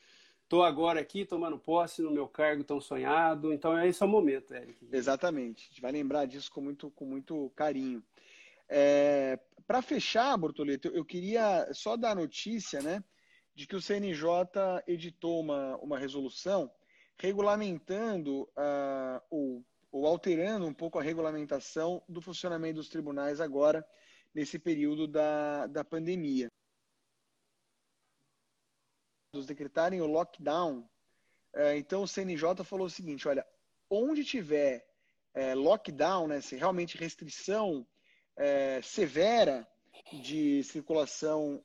estou 0.46 0.62
agora 0.62 1.00
aqui 1.00 1.24
tomando 1.24 1.58
posse 1.58 2.00
no 2.00 2.10
meu 2.10 2.26
cargo 2.28 2.64
tão 2.64 2.80
sonhado. 2.80 3.52
Então, 3.52 3.78
esse 3.84 4.02
é 4.02 4.06
o 4.06 4.08
momento, 4.08 4.54
Eric. 4.54 4.88
Exatamente. 4.92 5.64
A 5.64 5.68
gente 5.68 5.80
vai 5.82 5.92
lembrar 5.92 6.24
disso 6.24 6.50
com 6.50 6.60
muito, 6.60 6.90
com 6.92 7.04
muito 7.04 7.50
carinho. 7.54 8.02
É, 8.68 9.38
Para 9.66 9.82
fechar, 9.82 10.36
Bortoleto, 10.36 10.88
eu 10.88 11.04
queria 11.04 11.68
só 11.72 11.96
dar 11.96 12.14
notícia 12.14 12.80
né, 12.80 13.02
de 13.54 13.66
que 13.66 13.76
o 13.76 13.82
CNJ 13.82 14.24
editou 14.86 15.40
uma, 15.40 15.76
uma 15.78 15.98
resolução 15.98 16.70
regulamentando 17.18 18.42
uh, 18.42 19.20
ou, 19.30 19.64
ou 19.90 20.06
alterando 20.06 20.66
um 20.66 20.74
pouco 20.74 20.98
a 20.98 21.02
regulamentação 21.02 22.02
do 22.08 22.20
funcionamento 22.20 22.76
dos 22.76 22.88
tribunais 22.88 23.40
agora, 23.40 23.86
nesse 24.34 24.58
período 24.58 25.08
da, 25.08 25.66
da 25.66 25.82
pandemia 25.82 26.48
decretarem 29.44 30.00
o 30.00 30.06
lockdown, 30.06 30.88
é, 31.56 31.76
então 31.78 32.02
o 32.02 32.08
CNJ 32.08 32.62
falou 32.64 32.86
o 32.86 32.90
seguinte: 32.90 33.26
olha, 33.26 33.44
onde 33.88 34.24
tiver 34.24 34.86
é, 35.34 35.54
lockdown, 35.54 36.28
né, 36.28 36.40
se 36.40 36.54
realmente 36.54 36.98
restrição 36.98 37.86
é, 38.36 38.80
severa 38.82 39.66
de 40.12 40.62
circulação 40.62 41.64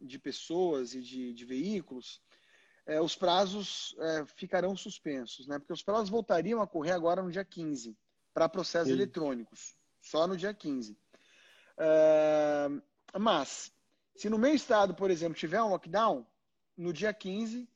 de 0.00 0.18
pessoas 0.18 0.94
e 0.94 1.02
de, 1.02 1.32
de 1.34 1.44
veículos, 1.44 2.20
os 3.04 3.14
prazos 3.14 3.94
ficarão 4.34 4.74
suspensos, 4.74 5.46
né? 5.46 5.58
Porque 5.58 5.72
os 5.72 5.82
prazos 5.82 6.08
voltariam 6.08 6.60
a 6.60 6.66
correr 6.66 6.90
agora 6.90 7.22
no 7.22 7.30
dia 7.30 7.44
15 7.44 7.96
para 8.32 8.48
processos 8.48 8.88
Sim. 8.88 8.94
eletrônicos, 8.94 9.76
só 10.00 10.26
no 10.26 10.36
dia 10.36 10.52
15. 10.52 10.98
mas, 13.20 13.70
se 14.16 14.28
no 14.28 14.38
meu 14.38 14.54
estado, 14.54 14.94
por 14.94 15.10
exemplo, 15.10 15.38
tiver 15.38 15.62
um 15.62 15.68
lockdown, 15.68 16.26
no 16.80 16.94
dia 16.94 17.12
15, 17.12 17.68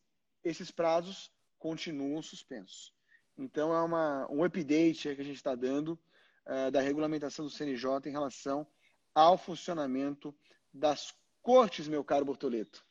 esses 0.43 0.71
prazos 0.71 1.31
continuam 1.59 2.23
suspensos. 2.23 2.95
Então, 3.37 3.75
é 3.75 3.83
uma, 3.83 4.27
um 4.31 4.43
update 4.43 5.15
que 5.15 5.21
a 5.21 5.25
gente 5.25 5.37
está 5.37 5.55
dando 5.55 5.99
uh, 6.47 6.71
da 6.71 6.81
regulamentação 6.81 7.45
do 7.45 7.51
CNJ 7.51 8.07
em 8.07 8.13
relação 8.13 8.67
ao 9.15 9.37
funcionamento 9.37 10.35
das 10.73 11.15
cortes, 11.43 11.87
meu 11.87 12.03
caro 12.03 12.25
Bortoleto. 12.25 12.83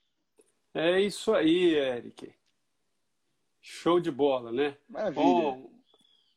É 0.72 1.02
isso 1.02 1.34
aí, 1.34 1.74
Eric. 1.74 2.32
Show 3.60 4.00
de 4.00 4.12
bola, 4.12 4.52
né? 4.52 4.78
Maravilha. 4.88 5.24
Bom, 5.24 5.72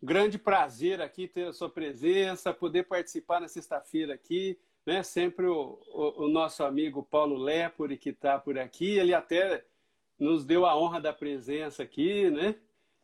grande 0.02 0.38
prazer 0.38 1.02
aqui 1.02 1.28
ter 1.28 1.48
a 1.48 1.52
sua 1.52 1.68
presença, 1.68 2.54
poder 2.54 2.84
participar 2.84 3.40
na 3.40 3.48
sexta-feira 3.48 4.14
aqui 4.14 4.58
né? 4.86 5.02
Sempre 5.02 5.46
o, 5.46 5.78
o, 5.92 6.24
o 6.24 6.28
nosso 6.28 6.62
amigo 6.62 7.02
Paulo 7.02 7.36
Lepore, 7.36 7.98
que 7.98 8.10
está 8.10 8.38
por 8.38 8.58
aqui, 8.58 8.96
ele 8.96 9.12
até 9.12 9.64
nos 10.18 10.44
deu 10.44 10.64
a 10.64 10.78
honra 10.78 11.00
da 11.00 11.12
presença 11.12 11.82
aqui, 11.82 12.30
né? 12.30 12.54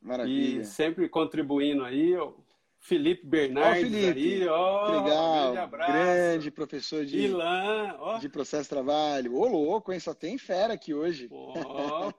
Maravilha. 0.01 0.63
E 0.63 0.65
sempre 0.65 1.09
contribuindo 1.09 1.85
aí. 1.85 2.17
O 2.17 2.37
Felipe 2.79 3.25
Bernardes 3.25 3.85
ó, 3.85 3.97
Felipe. 3.97 4.43
aí, 4.43 4.49
ó. 4.49 5.03
Legal. 5.03 5.43
Grande 5.43 5.59
abraço. 5.59 5.93
Grande 5.93 6.51
professor 6.51 7.05
de, 7.05 7.19
Ilan, 7.19 7.97
ó. 8.01 8.19
de 8.19 8.29
processo 8.29 8.65
de 8.65 8.69
trabalho. 8.71 9.37
Ô, 9.37 9.47
louco, 9.47 9.93
hein? 9.93 10.01
Só 10.01 10.13
tem 10.13 10.37
fera 10.37 10.75
aqui 10.75 10.93
hoje. 10.93 11.29
Ó, 11.31 12.13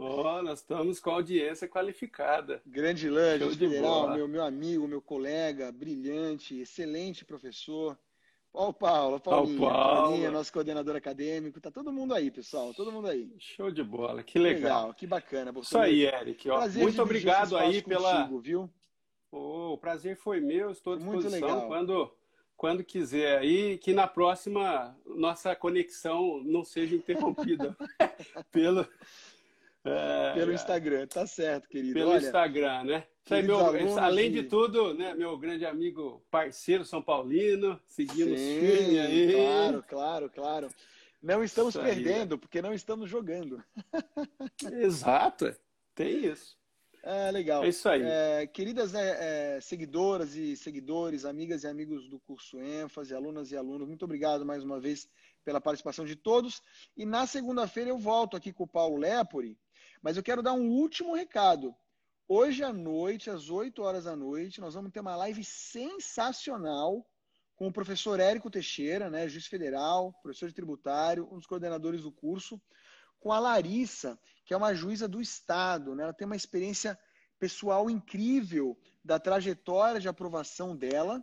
ó 0.00 0.42
nós 0.42 0.58
estamos 0.58 1.00
com 1.00 1.10
audiência 1.10 1.66
qualificada. 1.66 2.60
Grande 2.66 3.06
Ilan, 3.06 3.38
federal, 3.50 4.12
meu, 4.12 4.28
meu 4.28 4.44
amigo, 4.44 4.86
meu 4.86 5.00
colega, 5.00 5.72
brilhante, 5.72 6.60
excelente 6.60 7.24
professor. 7.24 7.96
Ó 8.52 8.70
o 8.70 8.72
Paulo, 8.72 9.20
Paulinho, 9.20 9.60
Paulo. 9.60 10.08
Paulinho, 10.08 10.32
nosso 10.32 10.52
coordenador 10.52 10.96
acadêmico, 10.96 11.60
tá 11.60 11.70
todo 11.70 11.92
mundo 11.92 12.14
aí, 12.14 12.30
pessoal, 12.30 12.74
todo 12.74 12.90
mundo 12.90 13.06
aí. 13.08 13.32
Show 13.38 13.70
de 13.70 13.82
bola, 13.82 14.22
que 14.22 14.38
legal. 14.38 14.62
legal 14.62 14.94
que 14.94 15.06
bacana. 15.06 15.52
Isso 15.60 15.78
aí, 15.78 16.04
Eric. 16.04 16.50
Ó, 16.50 16.68
muito 16.68 17.00
obrigado 17.00 17.56
aí 17.56 17.80
pela. 17.80 18.22
Contigo, 18.22 18.40
viu? 18.40 18.70
Oh, 19.30 19.74
o 19.74 19.78
prazer 19.78 20.16
foi 20.16 20.40
meu, 20.40 20.72
estou 20.72 20.94
à 20.94 20.96
disposição 20.96 21.30
muito 21.30 21.44
legal. 21.44 21.68
quando 21.68 22.12
quando 22.60 22.84
quiser 22.84 23.38
aí, 23.38 23.78
que 23.78 23.94
na 23.94 24.06
próxima 24.06 24.94
nossa 25.06 25.56
conexão 25.56 26.42
não 26.44 26.62
seja 26.62 26.94
interrompida 26.94 27.74
pelo 28.52 28.86
é, 29.84 30.32
pelo 30.34 30.52
Instagram, 30.52 31.06
tá 31.06 31.26
certo, 31.26 31.68
querido. 31.68 31.94
Pelo 31.94 32.10
Olha, 32.10 32.24
Instagram, 32.24 32.84
né? 32.84 33.06
É 33.30 33.42
meu, 33.42 33.98
além 33.98 34.32
de... 34.32 34.42
tudo, 34.42 34.92
né, 34.92 35.14
meu 35.14 35.38
grande 35.38 35.64
amigo, 35.64 36.22
parceiro 36.30 36.84
São 36.84 37.00
Paulino, 37.00 37.80
seguindo 37.86 38.36
Sim, 38.36 38.60
firme 38.60 38.98
aí. 38.98 39.32
Claro, 39.32 39.84
claro, 39.86 40.30
claro. 40.30 40.68
Não 41.22 41.44
estamos 41.44 41.74
isso 41.74 41.84
perdendo, 41.84 42.34
aí. 42.34 42.40
porque 42.40 42.60
não 42.60 42.74
estamos 42.74 43.08
jogando. 43.08 43.62
Exato, 44.82 45.54
tem 45.94 46.26
isso. 46.26 46.58
É, 47.02 47.30
legal. 47.30 47.64
É 47.64 47.68
isso 47.68 47.88
aí. 47.88 48.02
É, 48.02 48.46
queridas 48.46 48.92
né, 48.92 49.56
é, 49.56 49.60
seguidoras 49.60 50.34
e 50.34 50.56
seguidores, 50.56 51.24
amigas 51.24 51.64
e 51.64 51.68
amigos 51.68 52.08
do 52.08 52.18
curso 52.20 52.60
ênfase, 52.60 53.14
alunas 53.14 53.50
e 53.52 53.56
alunos, 53.56 53.88
muito 53.88 54.04
obrigado 54.04 54.44
mais 54.44 54.62
uma 54.62 54.78
vez 54.78 55.08
pela 55.44 55.60
participação 55.60 56.04
de 56.04 56.16
todos. 56.16 56.62
E 56.96 57.06
na 57.06 57.26
segunda-feira 57.26 57.90
eu 57.90 57.98
volto 57.98 58.36
aqui 58.36 58.52
com 58.52 58.64
o 58.64 58.68
Paulo 58.68 58.96
Lepori, 58.96 59.58
mas 60.02 60.16
eu 60.16 60.22
quero 60.22 60.42
dar 60.42 60.52
um 60.52 60.68
último 60.68 61.14
recado. 61.14 61.74
Hoje 62.26 62.62
à 62.62 62.72
noite, 62.72 63.28
às 63.28 63.50
8 63.50 63.82
horas 63.82 64.04
da 64.04 64.14
noite, 64.14 64.60
nós 64.60 64.74
vamos 64.74 64.92
ter 64.92 65.00
uma 65.00 65.16
live 65.16 65.42
sensacional 65.42 67.06
com 67.56 67.66
o 67.66 67.72
professor 67.72 68.18
Érico 68.18 68.50
Teixeira, 68.50 69.10
né, 69.10 69.28
juiz 69.28 69.46
federal, 69.46 70.12
professor 70.22 70.48
de 70.48 70.54
tributário, 70.54 71.28
um 71.30 71.36
dos 71.36 71.46
coordenadores 71.46 72.02
do 72.02 72.12
curso, 72.12 72.60
com 73.18 73.32
a 73.32 73.38
Larissa, 73.38 74.18
que 74.46 74.54
é 74.54 74.56
uma 74.56 74.74
juíza 74.74 75.06
do 75.06 75.20
Estado. 75.20 75.94
Né? 75.94 76.04
Ela 76.04 76.14
tem 76.14 76.24
uma 76.24 76.36
experiência 76.36 76.98
pessoal 77.38 77.90
incrível 77.90 78.78
da 79.04 79.18
trajetória 79.18 80.00
de 80.00 80.08
aprovação 80.08 80.76
dela. 80.76 81.22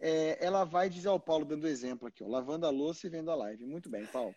É, 0.00 0.44
ela 0.44 0.64
vai 0.64 0.90
dizer 0.90 1.08
ao 1.08 1.20
Paulo, 1.20 1.44
dando 1.44 1.66
exemplo 1.66 2.08
aqui, 2.08 2.22
ó, 2.22 2.28
lavando 2.28 2.66
a 2.66 2.70
louça 2.70 3.06
e 3.06 3.10
vendo 3.10 3.30
a 3.30 3.34
live. 3.34 3.64
Muito 3.64 3.88
bem, 3.88 4.04
Paulo. 4.06 4.34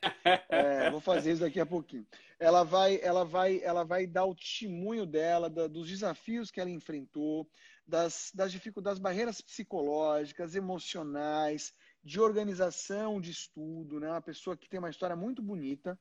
É, 0.50 0.90
vou 0.90 1.02
fazer 1.02 1.32
isso 1.32 1.42
daqui 1.42 1.60
a 1.60 1.66
pouquinho. 1.66 2.06
Ela 2.40 2.64
vai, 2.64 3.00
ela 3.02 3.24
vai, 3.24 3.60
ela 3.64 3.84
vai 3.84 4.06
dar 4.06 4.26
o 4.26 4.36
testemunho 4.36 5.06
dela, 5.06 5.50
da, 5.50 5.68
dos 5.68 5.90
desafios 5.90 6.52
que 6.52 6.62
ela 6.62 6.70
enfrentou, 6.70 7.50
das, 7.86 8.32
das 8.34 8.52
dificuldades, 8.52 9.00
das 9.00 9.04
barreiras 9.04 9.42
psicológicas, 9.42 10.56
emocionais, 10.56 11.74
de 12.04 12.20
organização 12.20 13.20
de 13.20 13.32
estudo, 13.32 14.00
né? 14.00 14.10
Uma 14.10 14.22
pessoa 14.22 14.56
que 14.56 14.70
tem 14.70 14.80
uma 14.80 14.90
história 14.90 15.16
muito 15.16 15.42
bonita 15.42 16.00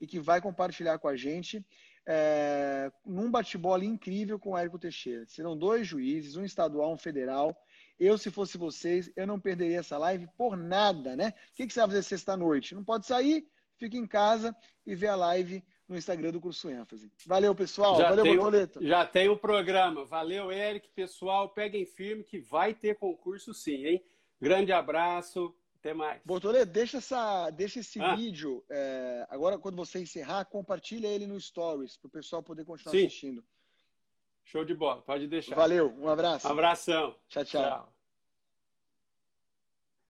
e 0.00 0.06
que 0.06 0.20
vai 0.20 0.40
compartilhar 0.40 0.98
com 0.98 1.08
a 1.08 1.16
gente 1.16 1.64
é, 2.06 2.90
num 3.04 3.30
bate-bola 3.30 3.84
incrível 3.84 4.38
com 4.38 4.50
o 4.50 4.58
Érico 4.58 4.78
Teixeira. 4.78 5.26
Serão 5.26 5.56
dois 5.56 5.86
juízes, 5.86 6.36
um 6.36 6.44
estadual, 6.44 6.92
um 6.92 6.96
federal. 6.96 7.54
Eu, 7.98 8.16
se 8.16 8.30
fosse 8.30 8.56
vocês, 8.56 9.10
eu 9.16 9.26
não 9.26 9.40
perderia 9.40 9.80
essa 9.80 9.98
live 9.98 10.28
por 10.36 10.56
nada, 10.56 11.16
né? 11.16 11.34
O 11.50 11.54
que, 11.54 11.66
que 11.66 11.72
você 11.72 11.80
vai 11.80 11.88
fazer 11.88 12.02
sexta-noite? 12.02 12.74
Não 12.74 12.84
pode 12.84 13.06
sair, 13.06 13.48
fica 13.76 13.96
em 13.96 14.06
casa 14.06 14.54
e 14.86 14.94
vê 14.94 15.08
a 15.08 15.16
live 15.16 15.62
no 15.88 15.96
Instagram 15.96 16.30
do 16.30 16.40
Curso 16.40 16.68
ênfase. 16.68 17.10
Valeu, 17.26 17.54
pessoal. 17.54 17.96
Já 17.96 18.10
Valeu, 18.10 18.24
tem, 18.24 18.36
Bortoleto. 18.36 18.86
Já 18.86 19.06
tem 19.06 19.28
o 19.28 19.36
programa. 19.36 20.04
Valeu, 20.04 20.52
Eric. 20.52 20.88
Pessoal, 20.90 21.48
peguem 21.48 21.86
firme 21.86 22.22
que 22.22 22.38
vai 22.38 22.74
ter 22.74 22.96
concurso 22.96 23.54
sim, 23.54 23.86
hein? 23.86 24.04
Grande 24.40 24.70
abraço. 24.70 25.54
Até 25.80 25.94
mais. 25.94 26.20
Bortoleto, 26.24 26.72
deixa, 26.72 26.98
essa, 26.98 27.50
deixa 27.50 27.80
esse 27.80 28.00
ah. 28.00 28.14
vídeo. 28.14 28.64
É, 28.68 29.26
agora, 29.30 29.58
quando 29.58 29.76
você 29.76 30.00
encerrar, 30.00 30.44
compartilha 30.44 31.06
ele 31.06 31.26
no 31.26 31.40
Stories 31.40 31.96
para 31.96 32.08
o 32.08 32.10
pessoal 32.10 32.42
poder 32.42 32.64
continuar 32.64 32.92
Sim. 32.92 33.06
assistindo. 33.06 33.44
Show 34.50 34.64
de 34.64 34.74
bola, 34.74 35.02
pode 35.02 35.26
deixar. 35.26 35.54
Valeu, 35.54 35.94
um 35.98 36.08
abraço. 36.08 36.48
Abração. 36.48 37.14
tchau. 37.28 37.44
tchau. 37.44 37.62
tchau. 37.62 37.97